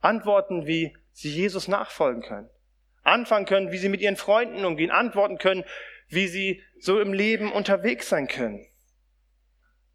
Antworten, 0.00 0.66
wie 0.66 0.96
sie 1.12 1.30
Jesus 1.30 1.68
nachfolgen 1.68 2.20
können. 2.20 2.50
Anfangen 3.04 3.46
können, 3.46 3.70
wie 3.70 3.78
sie 3.78 3.88
mit 3.88 4.00
ihren 4.00 4.16
Freunden 4.16 4.64
umgehen. 4.64 4.90
Antworten 4.90 5.38
können, 5.38 5.62
wie 6.08 6.26
sie 6.26 6.60
so 6.80 7.00
im 7.00 7.12
Leben 7.12 7.52
unterwegs 7.52 8.08
sein 8.08 8.26
können. 8.26 8.66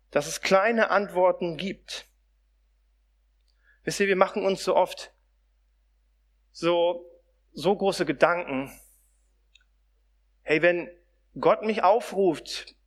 Dass 0.10 0.26
es 0.26 0.40
kleine 0.40 0.90
Antworten 0.90 1.58
gibt. 1.58 2.08
Wisst 3.84 4.00
ihr, 4.00 4.08
wir 4.08 4.16
machen 4.16 4.46
uns 4.46 4.64
so 4.64 4.78
oft 4.78 5.14
so, 6.52 7.06
so 7.52 7.76
große 7.76 8.06
Gedanken. 8.06 8.72
Hey, 10.44 10.62
wenn 10.62 10.90
Gott 11.38 11.64
mich 11.64 11.84
aufruft, 11.84 12.79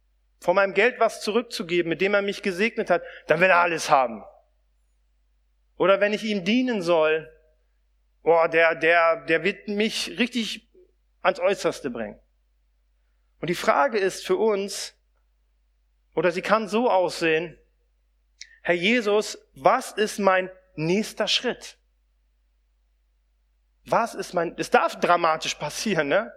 von 0.42 0.56
meinem 0.56 0.74
Geld 0.74 0.98
was 0.98 1.20
zurückzugeben, 1.20 1.88
mit 1.88 2.00
dem 2.00 2.14
er 2.14 2.22
mich 2.22 2.42
gesegnet 2.42 2.90
hat, 2.90 3.02
dann 3.28 3.40
will 3.40 3.48
er 3.48 3.58
alles 3.58 3.90
haben. 3.90 4.24
Oder 5.76 6.00
wenn 6.00 6.12
ich 6.12 6.24
ihm 6.24 6.44
dienen 6.44 6.82
soll, 6.82 7.30
oh, 8.24 8.46
der, 8.52 8.74
der, 8.74 9.24
der 9.26 9.44
wird 9.44 9.68
mich 9.68 10.18
richtig 10.18 10.68
ans 11.22 11.38
Äußerste 11.38 11.90
bringen. 11.90 12.18
Und 13.40 13.50
die 13.50 13.54
Frage 13.54 13.98
ist 13.98 14.26
für 14.26 14.36
uns, 14.36 14.94
oder 16.14 16.32
sie 16.32 16.42
kann 16.42 16.66
so 16.68 16.90
aussehen, 16.90 17.56
Herr 18.62 18.74
Jesus, 18.74 19.38
was 19.54 19.92
ist 19.92 20.18
mein 20.18 20.50
nächster 20.74 21.28
Schritt? 21.28 21.78
Was 23.84 24.14
ist 24.14 24.34
mein, 24.34 24.54
es 24.58 24.70
darf 24.70 24.98
dramatisch 24.98 25.54
passieren, 25.54 26.08
ne? 26.08 26.32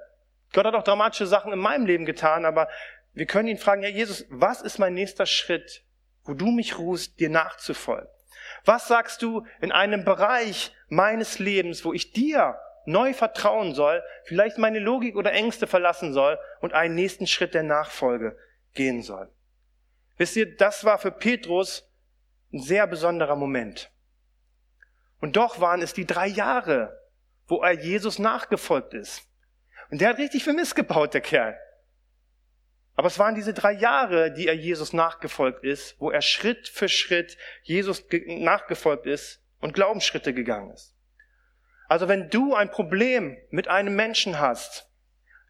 Gott 0.53 0.65
hat 0.65 0.73
auch 0.73 0.83
dramatische 0.83 1.27
Sachen 1.27 1.51
in 1.51 1.59
meinem 1.59 1.85
Leben 1.85 2.05
getan, 2.05 2.45
aber 2.45 2.69
wir 3.15 3.25
können 3.25 3.47
ihn 3.47 3.57
fragen, 3.57 3.81
ja 3.81 3.89
Jesus, 3.89 4.25
was 4.29 4.61
ist 4.61 4.77
mein 4.77 4.93
nächster 4.93 5.25
Schritt, 5.25 5.83
wo 6.25 6.33
du 6.33 6.51
mich 6.51 6.77
rufst, 6.77 7.19
dir 7.19 7.29
nachzufolgen? 7.29 8.09
Was 8.65 8.87
sagst 8.87 9.21
du 9.21 9.45
in 9.61 9.71
einem 9.71 10.03
Bereich 10.03 10.71
meines 10.89 11.39
Lebens, 11.39 11.85
wo 11.85 11.93
ich 11.93 12.11
dir 12.11 12.59
neu 12.85 13.13
vertrauen 13.13 13.73
soll, 13.73 14.03
vielleicht 14.25 14.57
meine 14.57 14.79
Logik 14.79 15.15
oder 15.15 15.31
Ängste 15.31 15.65
verlassen 15.65 16.13
soll 16.13 16.37
und 16.59 16.73
einen 16.73 16.93
nächsten 16.93 17.25
Schritt 17.25 17.53
der 17.53 17.63
Nachfolge 17.63 18.37
gehen 18.73 19.01
soll? 19.01 19.31
Wisst 20.17 20.35
ihr, 20.35 20.55
das 20.55 20.83
war 20.83 20.99
für 20.99 21.11
Petrus 21.11 21.89
ein 22.53 22.61
sehr 22.61 22.85
besonderer 22.85 23.35
Moment. 23.35 23.91
Und 25.19 25.37
doch 25.37 25.59
waren 25.59 25.81
es 25.81 25.93
die 25.93 26.05
drei 26.05 26.27
Jahre, 26.27 27.01
wo 27.47 27.61
er 27.61 27.73
Jesus 27.73 28.19
nachgefolgt 28.19 28.93
ist. 28.93 29.23
Und 29.89 30.01
der 30.01 30.09
hat 30.09 30.17
richtig 30.17 30.43
viel 30.43 30.53
Mist 30.53 30.75
gebaut, 30.75 31.13
der 31.13 31.21
Kerl. 31.21 31.57
Aber 32.95 33.07
es 33.07 33.19
waren 33.19 33.35
diese 33.35 33.53
drei 33.53 33.73
Jahre, 33.73 34.31
die 34.31 34.47
er 34.47 34.55
Jesus 34.55 34.93
nachgefolgt 34.93 35.63
ist, 35.63 35.99
wo 35.99 36.11
er 36.11 36.21
Schritt 36.21 36.67
für 36.69 36.87
Schritt 36.87 37.37
Jesus 37.63 38.03
nachgefolgt 38.25 39.05
ist 39.05 39.43
und 39.59 39.73
Glaubensschritte 39.73 40.33
gegangen 40.33 40.71
ist. 40.71 40.95
Also 41.87 42.07
wenn 42.07 42.29
du 42.29 42.55
ein 42.55 42.71
Problem 42.71 43.37
mit 43.49 43.67
einem 43.67 43.95
Menschen 43.95 44.39
hast, 44.39 44.89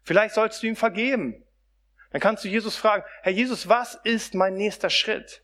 vielleicht 0.02 0.34
sollst 0.34 0.62
du 0.62 0.66
ihm 0.66 0.76
vergeben. 0.76 1.44
Dann 2.10 2.20
kannst 2.20 2.44
du 2.44 2.48
Jesus 2.48 2.76
fragen, 2.76 3.04
Herr 3.22 3.32
Jesus, 3.32 3.68
was 3.68 3.94
ist 4.04 4.34
mein 4.34 4.54
nächster 4.54 4.90
Schritt? 4.90 5.42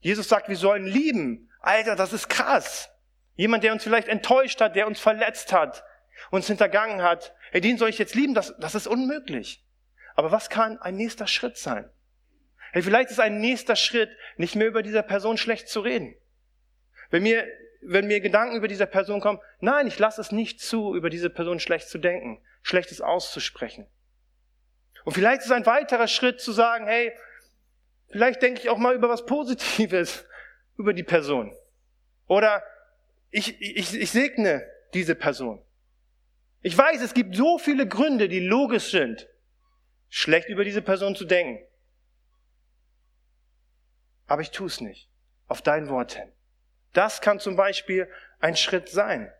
Jesus 0.00 0.28
sagt, 0.28 0.48
wir 0.48 0.56
sollen 0.56 0.86
lieben. 0.86 1.50
Alter, 1.60 1.96
das 1.96 2.12
ist 2.12 2.28
krass. 2.28 2.90
Jemand, 3.34 3.64
der 3.64 3.72
uns 3.72 3.82
vielleicht 3.82 4.08
enttäuscht 4.08 4.60
hat, 4.60 4.76
der 4.76 4.86
uns 4.86 5.00
verletzt 5.00 5.52
hat, 5.52 5.84
uns 6.30 6.46
hintergangen 6.46 7.02
hat, 7.02 7.34
hey, 7.52 7.60
den 7.60 7.78
soll 7.78 7.88
ich 7.88 7.98
jetzt 7.98 8.14
lieben, 8.14 8.34
das, 8.34 8.54
das 8.58 8.74
ist 8.74 8.86
unmöglich. 8.86 9.64
Aber 10.18 10.32
was 10.32 10.50
kann 10.50 10.78
ein 10.78 10.96
nächster 10.96 11.28
Schritt 11.28 11.56
sein? 11.58 11.88
Hey, 12.72 12.82
vielleicht 12.82 13.12
ist 13.12 13.20
ein 13.20 13.38
nächster 13.38 13.76
Schritt, 13.76 14.10
nicht 14.36 14.56
mehr 14.56 14.66
über 14.66 14.82
dieser 14.82 15.04
Person 15.04 15.36
schlecht 15.36 15.68
zu 15.68 15.78
reden. 15.78 16.16
Wenn 17.10 17.22
mir, 17.22 17.46
wenn 17.82 18.08
mir 18.08 18.18
Gedanken 18.18 18.56
über 18.56 18.66
diese 18.66 18.88
Person 18.88 19.20
kommen, 19.20 19.38
nein, 19.60 19.86
ich 19.86 19.96
lasse 19.96 20.20
es 20.20 20.32
nicht 20.32 20.60
zu, 20.60 20.96
über 20.96 21.08
diese 21.08 21.30
Person 21.30 21.60
schlecht 21.60 21.88
zu 21.88 21.98
denken, 21.98 22.42
Schlechtes 22.62 23.00
auszusprechen. 23.00 23.86
Und 25.04 25.12
vielleicht 25.12 25.42
ist 25.42 25.52
ein 25.52 25.66
weiterer 25.66 26.08
Schritt 26.08 26.40
zu 26.40 26.50
sagen, 26.50 26.86
hey, 26.86 27.12
vielleicht 28.08 28.42
denke 28.42 28.60
ich 28.60 28.70
auch 28.70 28.78
mal 28.78 28.96
über 28.96 29.08
was 29.08 29.24
Positives 29.24 30.26
über 30.76 30.94
die 30.94 31.04
Person. 31.04 31.56
Oder 32.26 32.64
ich, 33.30 33.62
ich, 33.62 33.94
ich 33.94 34.10
segne 34.10 34.68
diese 34.94 35.14
Person. 35.14 35.62
Ich 36.60 36.76
weiß, 36.76 37.02
es 37.02 37.14
gibt 37.14 37.36
so 37.36 37.56
viele 37.58 37.86
Gründe, 37.86 38.28
die 38.28 38.40
logisch 38.40 38.90
sind, 38.90 39.28
schlecht 40.08 40.48
über 40.48 40.64
diese 40.64 40.82
Person 40.82 41.14
zu 41.14 41.24
denken. 41.24 41.64
Aber 44.26 44.42
ich 44.42 44.50
tue 44.50 44.66
es 44.66 44.80
nicht. 44.80 45.08
Auf 45.46 45.62
dein 45.62 45.88
Wort 45.88 46.14
hin. 46.14 46.30
Das 46.92 47.20
kann 47.20 47.40
zum 47.40 47.56
Beispiel 47.56 48.08
ein 48.40 48.56
Schritt 48.56 48.88
sein. 48.88 49.32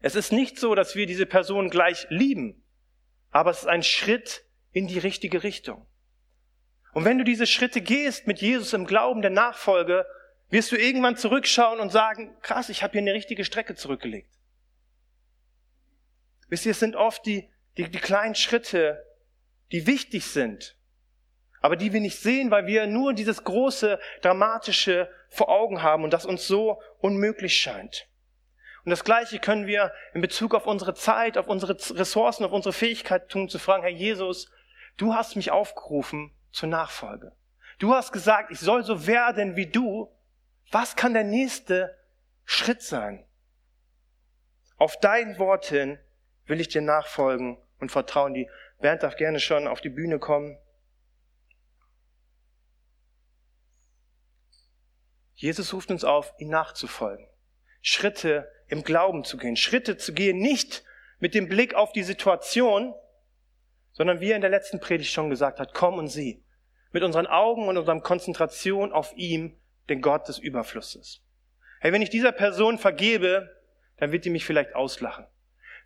Es 0.00 0.14
ist 0.14 0.32
nicht 0.32 0.58
so, 0.58 0.74
dass 0.74 0.94
wir 0.94 1.06
diese 1.06 1.26
Person 1.26 1.70
gleich 1.70 2.06
lieben, 2.08 2.62
aber 3.30 3.50
es 3.50 3.60
ist 3.60 3.66
ein 3.66 3.82
Schritt 3.82 4.44
in 4.72 4.86
die 4.86 4.98
richtige 4.98 5.42
Richtung. 5.42 5.86
Und 6.92 7.04
wenn 7.04 7.18
du 7.18 7.24
diese 7.24 7.46
Schritte 7.46 7.80
gehst 7.80 8.26
mit 8.26 8.40
Jesus 8.40 8.72
im 8.72 8.86
Glauben 8.86 9.22
der 9.22 9.30
Nachfolge, 9.30 10.06
wirst 10.50 10.72
du 10.72 10.76
irgendwann 10.76 11.16
zurückschauen 11.16 11.80
und 11.80 11.90
sagen, 11.90 12.36
krass, 12.40 12.68
ich 12.68 12.82
habe 12.82 12.92
hier 12.92 13.02
eine 13.02 13.12
richtige 13.12 13.44
Strecke 13.44 13.74
zurückgelegt. 13.74 14.30
Wisst 16.48 16.64
ihr, 16.64 16.72
es 16.72 16.80
sind 16.80 16.96
oft 16.96 17.26
die, 17.26 17.50
die, 17.76 17.90
die 17.90 17.98
kleinen 17.98 18.34
Schritte, 18.34 19.04
die 19.72 19.86
wichtig 19.86 20.26
sind, 20.26 20.76
aber 21.60 21.76
die 21.76 21.92
wir 21.92 22.00
nicht 22.00 22.18
sehen, 22.18 22.50
weil 22.50 22.66
wir 22.66 22.86
nur 22.86 23.14
dieses 23.14 23.44
große, 23.44 23.98
dramatische 24.22 25.10
vor 25.28 25.48
Augen 25.48 25.82
haben 25.82 26.04
und 26.04 26.12
das 26.12 26.24
uns 26.24 26.46
so 26.46 26.80
unmöglich 26.98 27.56
scheint. 27.56 28.08
Und 28.84 28.90
das 28.90 29.04
Gleiche 29.04 29.38
können 29.38 29.66
wir 29.66 29.92
in 30.14 30.20
Bezug 30.20 30.54
auf 30.54 30.66
unsere 30.66 30.94
Zeit, 30.94 31.36
auf 31.36 31.48
unsere 31.48 31.76
Ressourcen, 31.98 32.44
auf 32.44 32.52
unsere 32.52 32.72
Fähigkeit 32.72 33.28
tun, 33.28 33.48
zu 33.48 33.58
fragen, 33.58 33.82
Herr 33.82 33.92
Jesus, 33.92 34.50
du 34.96 35.14
hast 35.14 35.36
mich 35.36 35.50
aufgerufen 35.50 36.32
zur 36.52 36.68
Nachfolge. 36.68 37.32
Du 37.78 37.94
hast 37.94 38.12
gesagt, 38.12 38.50
ich 38.50 38.60
soll 38.60 38.84
so 38.84 39.06
werden 39.06 39.56
wie 39.56 39.66
du. 39.66 40.10
Was 40.70 40.96
kann 40.96 41.12
der 41.12 41.24
nächste 41.24 41.96
Schritt 42.44 42.82
sein? 42.82 43.24
Auf 44.76 44.98
dein 44.98 45.38
Wort 45.38 45.66
hin 45.66 45.98
will 46.46 46.60
ich 46.60 46.68
dir 46.68 46.82
nachfolgen 46.82 47.58
und 47.78 47.92
vertrauen. 47.92 48.34
Die 48.34 48.48
Bernd 48.78 49.02
darf 49.02 49.16
gerne 49.16 49.40
schon 49.40 49.66
auf 49.66 49.80
die 49.80 49.88
Bühne 49.88 50.18
kommen. 50.18 50.56
Jesus 55.34 55.72
ruft 55.72 55.90
uns 55.90 56.04
auf, 56.04 56.32
ihm 56.38 56.48
nachzufolgen. 56.48 57.28
Schritte 57.80 58.50
im 58.66 58.82
Glauben 58.82 59.24
zu 59.24 59.36
gehen. 59.36 59.56
Schritte 59.56 59.96
zu 59.96 60.12
gehen, 60.12 60.38
nicht 60.38 60.84
mit 61.20 61.34
dem 61.34 61.48
Blick 61.48 61.74
auf 61.74 61.92
die 61.92 62.02
Situation, 62.02 62.94
sondern 63.92 64.20
wie 64.20 64.30
er 64.30 64.36
in 64.36 64.40
der 64.42 64.50
letzten 64.50 64.80
Predigt 64.80 65.12
schon 65.12 65.30
gesagt 65.30 65.58
hat, 65.58 65.74
komm 65.74 65.98
und 65.98 66.08
sieh. 66.08 66.44
Mit 66.92 67.02
unseren 67.02 67.26
Augen 67.26 67.68
und 67.68 67.76
unserer 67.76 68.00
Konzentration 68.00 68.92
auf 68.92 69.12
ihm, 69.16 69.58
den 69.88 70.00
Gott 70.00 70.28
des 70.28 70.38
Überflusses. 70.38 71.22
Hey, 71.80 71.92
wenn 71.92 72.02
ich 72.02 72.10
dieser 72.10 72.32
Person 72.32 72.78
vergebe, 72.78 73.56
dann 73.96 74.12
wird 74.12 74.24
die 74.24 74.30
mich 74.30 74.44
vielleicht 74.44 74.74
auslachen. 74.74 75.26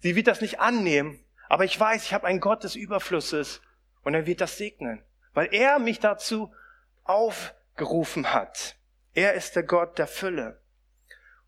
Sie 0.00 0.16
wird 0.16 0.26
das 0.26 0.40
nicht 0.40 0.60
annehmen, 0.60 1.24
aber 1.52 1.66
ich 1.66 1.78
weiß, 1.78 2.04
ich 2.04 2.14
habe 2.14 2.26
einen 2.26 2.40
Gott 2.40 2.64
des 2.64 2.76
Überflusses 2.76 3.60
und 4.04 4.14
er 4.14 4.24
wird 4.24 4.40
das 4.40 4.56
segnen, 4.56 5.04
weil 5.34 5.52
er 5.52 5.78
mich 5.78 6.00
dazu 6.00 6.50
aufgerufen 7.04 8.32
hat. 8.32 8.76
Er 9.12 9.34
ist 9.34 9.54
der 9.54 9.62
Gott 9.62 9.98
der 9.98 10.06
Fülle. 10.06 10.62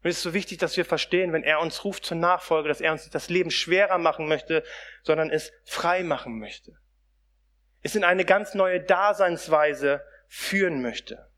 Und 0.03 0.11
es 0.11 0.19
ist 0.19 0.23
so 0.23 0.35
wichtig, 0.35 0.59
dass 0.59 0.77
wir 0.77 0.85
verstehen, 0.85 1.33
wenn 1.33 1.43
er 1.43 1.59
uns 1.61 1.85
ruft 1.85 2.05
zur 2.05 2.19
Nachfolge, 2.19 2.69
dass 2.69 2.83
er 2.83 2.93
uns 2.93 3.05
nicht 3.05 3.15
das 3.15 3.31
Leben 3.31 3.51
schwerer 3.51 3.97
machen 3.97 4.29
möchte, 4.29 4.63
sondern 5.05 5.31
es 5.31 5.53
frei 5.65 6.03
machen 6.03 6.39
möchte. 6.39 6.77
Es 7.81 7.97
in 7.97 8.05
eine 8.05 8.27
ganz 8.27 8.53
neue 8.53 8.83
Daseinsweise 8.83 10.05
führen 10.29 10.83
möchte. 10.83 11.31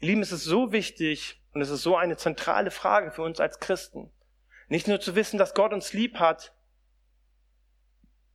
Ihr 0.00 0.08
Lieben, 0.08 0.20
es 0.20 0.30
ist 0.30 0.44
so 0.44 0.72
wichtig 0.72 1.42
und 1.54 1.62
es 1.62 1.70
ist 1.70 1.80
so 1.84 1.96
eine 1.96 2.18
zentrale 2.18 2.70
Frage 2.70 3.12
für 3.12 3.22
uns 3.22 3.40
als 3.40 3.60
Christen, 3.60 4.12
nicht 4.68 4.88
nur 4.88 5.00
zu 5.00 5.14
wissen, 5.14 5.38
dass 5.38 5.54
Gott 5.54 5.72
uns 5.72 5.94
lieb 5.94 6.18
hat, 6.18 6.52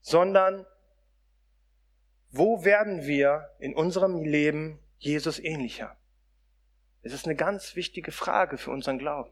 sondern 0.01 0.65
wo 2.31 2.63
werden 2.63 3.05
wir 3.05 3.49
in 3.59 3.73
unserem 3.75 4.23
Leben 4.23 4.79
Jesus 4.97 5.39
ähnlicher? 5.39 5.97
Es 7.01 7.13
ist 7.13 7.25
eine 7.25 7.35
ganz 7.35 7.75
wichtige 7.75 8.11
Frage 8.11 8.57
für 8.57 8.71
unseren 8.71 8.99
Glauben. 8.99 9.31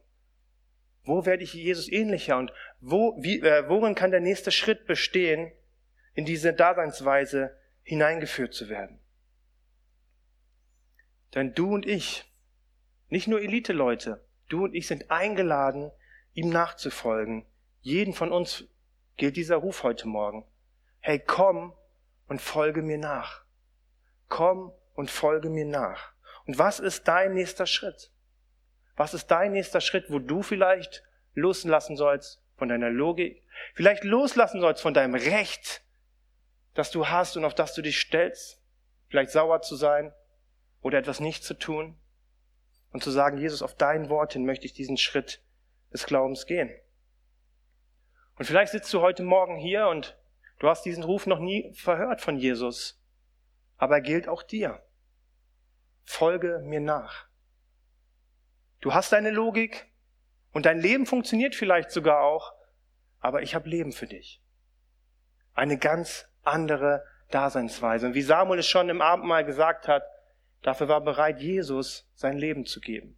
Wo 1.03 1.25
werde 1.25 1.43
ich 1.43 1.53
Jesus 1.53 1.89
ähnlicher 1.89 2.37
und 2.37 2.51
wo, 2.79 3.15
wie, 3.21 3.39
äh, 3.39 3.69
worin 3.69 3.95
kann 3.95 4.11
der 4.11 4.19
nächste 4.19 4.51
Schritt 4.51 4.87
bestehen, 4.87 5.51
in 6.15 6.25
diese 6.25 6.53
Daseinsweise 6.53 7.57
hineingeführt 7.83 8.53
zu 8.53 8.67
werden? 8.67 8.99
Denn 11.35 11.53
du 11.53 11.73
und 11.73 11.85
ich, 11.85 12.25
nicht 13.09 13.27
nur 13.27 13.41
Elite-Leute, 13.41 14.25
du 14.49 14.65
und 14.65 14.73
ich 14.73 14.87
sind 14.87 15.11
eingeladen, 15.11 15.91
ihm 16.33 16.49
nachzufolgen. 16.49 17.45
Jeden 17.81 18.13
von 18.13 18.31
uns 18.31 18.65
gilt 19.17 19.37
dieser 19.37 19.57
Ruf 19.57 19.83
heute 19.83 20.07
Morgen. 20.07 20.45
Hey, 21.07 21.19
komm 21.19 21.73
und 22.27 22.41
folge 22.41 22.81
mir 22.81 22.97
nach. 22.97 23.45
Komm 24.27 24.73
und 24.93 25.09
folge 25.09 25.49
mir 25.49 25.63
nach. 25.63 26.11
Und 26.45 26.59
was 26.59 26.81
ist 26.81 27.07
dein 27.07 27.33
nächster 27.33 27.65
Schritt? 27.65 28.11
Was 28.97 29.13
ist 29.13 29.27
dein 29.27 29.53
nächster 29.53 29.79
Schritt, 29.79 30.11
wo 30.11 30.19
du 30.19 30.43
vielleicht 30.43 31.05
loslassen 31.33 31.95
sollst 31.95 32.43
von 32.57 32.67
deiner 32.67 32.89
Logik, 32.89 33.41
vielleicht 33.73 34.03
loslassen 34.03 34.59
sollst 34.59 34.81
von 34.81 34.93
deinem 34.93 35.15
Recht, 35.15 35.81
das 36.73 36.91
du 36.91 37.07
hast 37.07 37.37
und 37.37 37.45
auf 37.45 37.55
das 37.55 37.73
du 37.73 37.81
dich 37.81 38.01
stellst, 38.01 38.61
vielleicht 39.07 39.31
sauer 39.31 39.61
zu 39.61 39.77
sein 39.77 40.13
oder 40.81 40.97
etwas 40.97 41.21
nicht 41.21 41.41
zu 41.45 41.53
tun 41.53 41.97
und 42.91 43.01
zu 43.01 43.11
sagen, 43.11 43.37
Jesus, 43.37 43.61
auf 43.61 43.75
dein 43.75 44.09
Wort 44.09 44.33
hin 44.33 44.45
möchte 44.45 44.65
ich 44.65 44.73
diesen 44.73 44.97
Schritt 44.97 45.41
des 45.93 46.05
Glaubens 46.05 46.47
gehen. 46.47 46.69
Und 48.35 48.43
vielleicht 48.43 48.73
sitzt 48.73 48.93
du 48.93 48.99
heute 48.99 49.23
Morgen 49.23 49.55
hier 49.55 49.87
und 49.87 50.17
du 50.59 50.67
hast 50.67 50.83
diesen 50.83 51.03
Ruf 51.03 51.25
noch 51.25 51.39
nie 51.39 51.71
verhört 51.73 52.21
von 52.21 52.37
Jesus, 52.37 53.01
aber 53.77 53.95
er 53.95 54.01
gilt 54.01 54.27
auch 54.27 54.43
dir. 54.43 54.81
Folge 56.03 56.61
mir 56.63 56.79
nach. 56.79 57.27
Du 58.79 58.93
hast 58.93 59.11
deine 59.11 59.31
Logik 59.31 59.87
und 60.51 60.65
dein 60.65 60.79
Leben 60.79 61.05
funktioniert 61.05 61.55
vielleicht 61.55 61.91
sogar 61.91 62.21
auch, 62.21 62.53
aber 63.19 63.41
ich 63.41 63.55
habe 63.55 63.69
Leben 63.69 63.91
für 63.91 64.07
dich. 64.07 64.41
Eine 65.53 65.77
ganz 65.77 66.29
andere 66.43 67.03
Daseinsweise. 67.29 68.07
Und 68.07 68.13
wie 68.13 68.21
Samuel 68.21 68.59
es 68.59 68.67
schon 68.67 68.89
im 68.89 69.01
Abendmahl 69.01 69.43
gesagt 69.43 69.87
hat, 69.87 70.03
dafür 70.61 70.87
war 70.87 71.01
bereit, 71.01 71.41
Jesus 71.41 72.09
sein 72.15 72.37
Leben 72.37 72.65
zu 72.65 72.79
geben, 72.79 73.17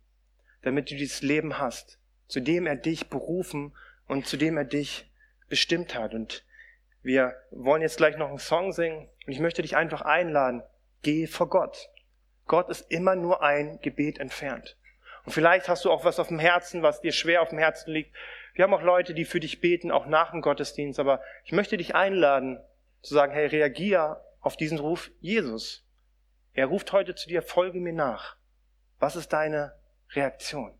damit 0.61 0.89
du 0.89 0.95
dieses 0.95 1.21
Leben 1.21 1.59
hast 1.59 1.99
zu 2.29 2.39
dem 2.39 2.67
er 2.67 2.77
dich 2.77 3.09
berufen 3.09 3.75
und 4.07 4.25
zu 4.25 4.37
dem 4.37 4.55
er 4.55 4.63
dich 4.63 5.11
bestimmt 5.49 5.95
hat. 5.95 6.13
Und 6.13 6.45
wir 7.01 7.35
wollen 7.51 7.81
jetzt 7.81 7.97
gleich 7.97 8.17
noch 8.17 8.29
einen 8.29 8.39
Song 8.39 8.73
singen 8.73 9.09
und 9.25 9.31
ich 9.31 9.39
möchte 9.39 9.61
dich 9.61 9.75
einfach 9.75 10.01
einladen. 10.01 10.63
Geh 11.01 11.27
vor 11.27 11.49
Gott. 11.49 11.89
Gott 12.45 12.69
ist 12.69 12.91
immer 12.91 13.15
nur 13.15 13.41
ein 13.41 13.79
Gebet 13.81 14.19
entfernt. 14.19 14.75
Und 15.25 15.31
vielleicht 15.31 15.69
hast 15.69 15.85
du 15.85 15.91
auch 15.91 16.03
was 16.03 16.19
auf 16.19 16.27
dem 16.27 16.39
Herzen, 16.39 16.81
was 16.81 17.01
dir 17.01 17.11
schwer 17.11 17.41
auf 17.41 17.49
dem 17.49 17.59
Herzen 17.59 17.91
liegt. 17.91 18.15
Wir 18.53 18.63
haben 18.63 18.73
auch 18.73 18.81
Leute, 18.81 19.13
die 19.13 19.25
für 19.25 19.39
dich 19.39 19.61
beten, 19.61 19.91
auch 19.91 20.07
nach 20.07 20.31
dem 20.31 20.41
Gottesdienst. 20.41 20.99
Aber 20.99 21.21
ich 21.45 21.51
möchte 21.51 21.77
dich 21.77 21.95
einladen, 21.95 22.59
zu 23.01 23.13
sagen, 23.13 23.31
hey, 23.33 23.45
reagier 23.45 24.21
auf 24.41 24.57
diesen 24.57 24.79
Ruf 24.79 25.11
Jesus. 25.19 25.85
Er 26.53 26.65
ruft 26.65 26.91
heute 26.91 27.15
zu 27.15 27.29
dir, 27.29 27.41
folge 27.41 27.79
mir 27.79 27.93
nach. 27.93 28.35
Was 28.99 29.15
ist 29.15 29.31
deine 29.31 29.73
Reaktion? 30.11 30.77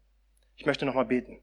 Ich 0.55 0.65
möchte 0.65 0.85
nochmal 0.85 1.05
beten. 1.05 1.41